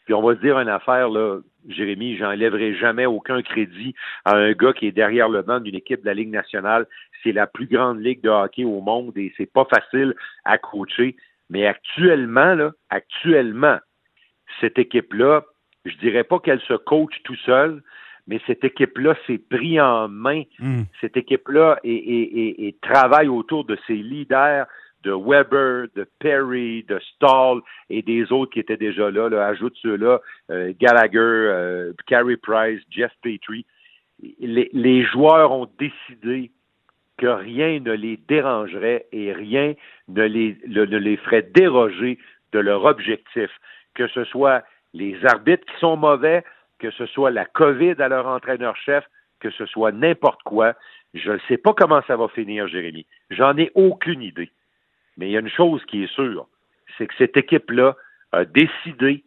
Puis 0.09 0.15
on 0.15 0.23
va 0.23 0.33
se 0.33 0.41
dire 0.41 0.57
une 0.57 0.69
affaire, 0.69 1.07
là, 1.07 1.37
Jérémy, 1.67 2.17
j'enlèverai 2.17 2.73
jamais 2.73 3.05
aucun 3.05 3.43
crédit 3.43 3.93
à 4.25 4.35
un 4.35 4.53
gars 4.53 4.73
qui 4.73 4.87
est 4.87 4.91
derrière 4.91 5.29
le 5.29 5.43
banc 5.43 5.59
d'une 5.59 5.75
équipe 5.75 6.01
de 6.01 6.07
la 6.07 6.15
Ligue 6.15 6.31
nationale. 6.31 6.87
C'est 7.21 7.31
la 7.31 7.45
plus 7.45 7.67
grande 7.67 8.01
ligue 8.01 8.21
de 8.21 8.29
hockey 8.29 8.63
au 8.63 8.81
monde 8.81 9.15
et 9.15 9.31
c'est 9.37 9.45
pas 9.45 9.65
facile 9.65 10.15
à 10.45 10.57
coacher. 10.57 11.15
Mais 11.51 11.67
actuellement, 11.67 12.55
là, 12.55 12.71
actuellement, 12.89 13.77
cette 14.59 14.79
équipe-là, 14.79 15.43
je 15.85 15.95
dirais 15.97 16.23
pas 16.23 16.39
qu'elle 16.39 16.61
se 16.61 16.73
coach 16.73 17.13
tout 17.23 17.37
seul, 17.45 17.83
mais 18.25 18.41
cette 18.47 18.63
équipe-là 18.63 19.13
s'est 19.27 19.37
pris 19.37 19.79
en 19.79 20.07
main. 20.07 20.41
Hmm. 20.57 20.85
Cette 21.01 21.17
équipe-là 21.17 21.79
et, 21.83 22.75
travaille 22.81 23.27
autour 23.27 23.63
de 23.63 23.77
ses 23.85 23.93
leaders, 23.93 24.65
de 25.03 25.11
Weber, 25.11 25.87
de 25.95 26.07
Perry, 26.19 26.83
de 26.83 26.99
Stahl 27.15 27.61
et 27.89 28.01
des 28.01 28.31
autres 28.31 28.51
qui 28.51 28.59
étaient 28.59 28.77
déjà 28.77 29.09
là. 29.11 29.29
là 29.29 29.47
ajoute 29.47 29.75
ceux-là, 29.81 30.19
euh, 30.51 30.73
Gallagher, 30.79 31.17
euh, 31.17 31.93
Carey 32.07 32.37
Price, 32.37 32.81
Jeff 32.89 33.11
Petrie. 33.21 33.65
Les, 34.39 35.03
joueurs 35.03 35.51
ont 35.51 35.69
décidé 35.79 36.51
que 37.17 37.27
rien 37.27 37.79
ne 37.79 37.93
les 37.93 38.17
dérangerait 38.27 39.05
et 39.11 39.31
rien 39.31 39.75
ne 40.09 40.23
les 40.23 41.17
ferait 41.17 41.43
déroger 41.43 42.17
de 42.51 42.59
leur 42.59 42.85
objectif, 42.85 43.49
que 43.93 44.07
ce 44.07 44.23
soit 44.25 44.63
les 44.93 45.17
arbitres 45.25 45.65
qui 45.65 45.79
sont 45.79 45.97
mauvais, 45.97 46.43
que 46.79 46.91
ce 46.91 47.05
soit 47.05 47.31
la 47.31 47.45
COVID 47.45 47.95
à 47.99 48.07
leur 48.07 48.27
entraîneur-chef, 48.27 49.05
que 49.39 49.51
ce 49.51 49.65
soit 49.65 49.91
n'importe 49.91 50.41
quoi. 50.43 50.73
Je 51.13 51.31
ne 51.31 51.39
sais 51.47 51.57
pas 51.57 51.73
comment 51.73 52.01
ça 52.07 52.15
va 52.15 52.27
finir, 52.27 52.67
Jérémy. 52.67 53.05
J'en 53.29 53.57
ai 53.57 53.71
aucune 53.75 54.21
idée. 54.21 54.51
Mais 55.19 55.27
il 55.27 55.31
y 55.33 55.37
a 55.37 55.41
une 55.41 55.49
chose 55.49 55.83
qui 55.85 56.03
est 56.03 56.13
sûre, 56.13 56.47
c'est 56.97 57.05
que 57.05 57.13
cette 57.17 57.35
équipe-là 57.35 57.95
a 58.31 58.45
décidé 58.45 59.25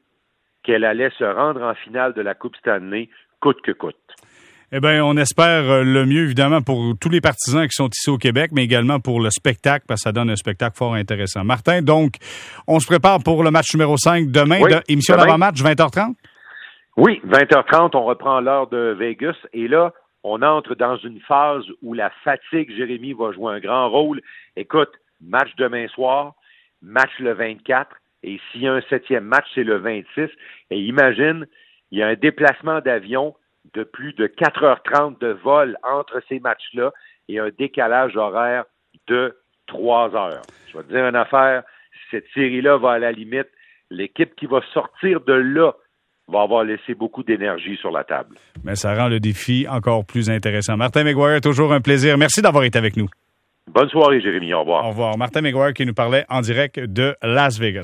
qu'elle 0.62 0.84
allait 0.84 1.10
se 1.18 1.24
rendre 1.24 1.62
en 1.62 1.74
finale 1.74 2.14
de 2.14 2.22
la 2.22 2.34
Coupe 2.34 2.56
Stanley, 2.56 3.10
coûte 3.40 3.60
que 3.62 3.72
coûte. 3.72 3.96
Eh 4.74 4.80
bien, 4.80 5.04
on 5.04 5.18
espère 5.18 5.70
euh, 5.70 5.82
le 5.82 6.06
mieux, 6.06 6.22
évidemment, 6.22 6.62
pour 6.62 6.94
tous 6.98 7.10
les 7.10 7.20
partisans 7.20 7.64
qui 7.64 7.74
sont 7.74 7.90
ici 7.90 8.08
au 8.08 8.16
Québec, 8.16 8.52
mais 8.54 8.64
également 8.64 9.00
pour 9.00 9.20
le 9.20 9.28
spectacle, 9.28 9.84
parce 9.86 10.00
que 10.00 10.04
ça 10.04 10.12
donne 10.12 10.30
un 10.30 10.36
spectacle 10.36 10.78
fort 10.78 10.94
intéressant. 10.94 11.44
Martin, 11.44 11.82
donc, 11.82 12.14
on 12.66 12.80
se 12.80 12.86
prépare 12.86 13.18
pour 13.22 13.42
le 13.42 13.50
match 13.50 13.74
numéro 13.74 13.98
5 13.98 14.30
demain, 14.30 14.60
émission 14.88 15.14
d'avant-match, 15.16 15.62
20h30? 15.62 16.14
Oui, 16.96 17.20
20h30, 17.26 17.90
on 17.94 18.04
reprend 18.04 18.40
l'heure 18.40 18.68
de 18.68 18.96
Vegas, 18.98 19.36
et 19.52 19.68
là, 19.68 19.92
on 20.24 20.40
entre 20.40 20.74
dans 20.74 20.96
une 20.96 21.20
phase 21.20 21.64
où 21.82 21.92
la 21.92 22.10
fatigue, 22.24 22.74
Jérémy, 22.74 23.12
va 23.12 23.32
jouer 23.32 23.52
un 23.52 23.60
grand 23.60 23.90
rôle. 23.90 24.22
Écoute, 24.56 24.92
match 25.22 25.50
demain 25.56 25.88
soir, 25.88 26.34
match 26.82 27.10
le 27.18 27.32
24, 27.32 27.96
et 28.24 28.40
s'il 28.50 28.62
y 28.62 28.68
a 28.68 28.74
un 28.74 28.82
septième 28.82 29.24
match, 29.24 29.46
c'est 29.54 29.64
le 29.64 29.78
26. 29.78 30.28
Et 30.70 30.80
imagine, 30.80 31.46
il 31.90 31.98
y 31.98 32.02
a 32.02 32.08
un 32.08 32.14
déplacement 32.14 32.80
d'avion 32.80 33.34
de 33.74 33.84
plus 33.84 34.12
de 34.14 34.26
4h30 34.26 35.18
de 35.20 35.28
vol 35.28 35.76
entre 35.82 36.22
ces 36.28 36.40
matchs-là 36.40 36.92
et 37.28 37.38
un 37.38 37.50
décalage 37.56 38.16
horaire 38.16 38.64
de 39.08 39.36
3 39.66 40.14
heures. 40.14 40.42
Je 40.68 40.78
vais 40.78 40.84
te 40.84 40.92
dire 40.92 41.06
une 41.06 41.16
affaire, 41.16 41.62
cette 42.10 42.26
série-là 42.34 42.78
va 42.78 42.92
à 42.92 42.98
la 42.98 43.12
limite. 43.12 43.48
L'équipe 43.90 44.34
qui 44.36 44.46
va 44.46 44.60
sortir 44.72 45.20
de 45.20 45.32
là 45.32 45.72
va 46.28 46.42
avoir 46.42 46.64
laissé 46.64 46.94
beaucoup 46.94 47.22
d'énergie 47.22 47.76
sur 47.76 47.90
la 47.90 48.04
table. 48.04 48.36
Mais 48.64 48.76
ça 48.76 48.94
rend 48.94 49.08
le 49.08 49.20
défi 49.20 49.66
encore 49.68 50.04
plus 50.04 50.30
intéressant. 50.30 50.76
Martin 50.76 51.04
McGuire, 51.04 51.40
toujours 51.40 51.72
un 51.72 51.80
plaisir. 51.80 52.16
Merci 52.16 52.40
d'avoir 52.42 52.64
été 52.64 52.78
avec 52.78 52.96
nous. 52.96 53.08
Bonne 53.70 53.88
soirée, 53.88 54.20
Jérémy. 54.20 54.52
Au 54.54 54.60
revoir. 54.60 54.84
Au 54.84 54.88
revoir. 54.88 55.16
Martin 55.16 55.40
McGuire 55.40 55.72
qui 55.72 55.86
nous 55.86 55.94
parlait 55.94 56.24
en 56.28 56.40
direct 56.40 56.80
de 56.80 57.14
Las 57.22 57.58
Vegas. 57.58 57.80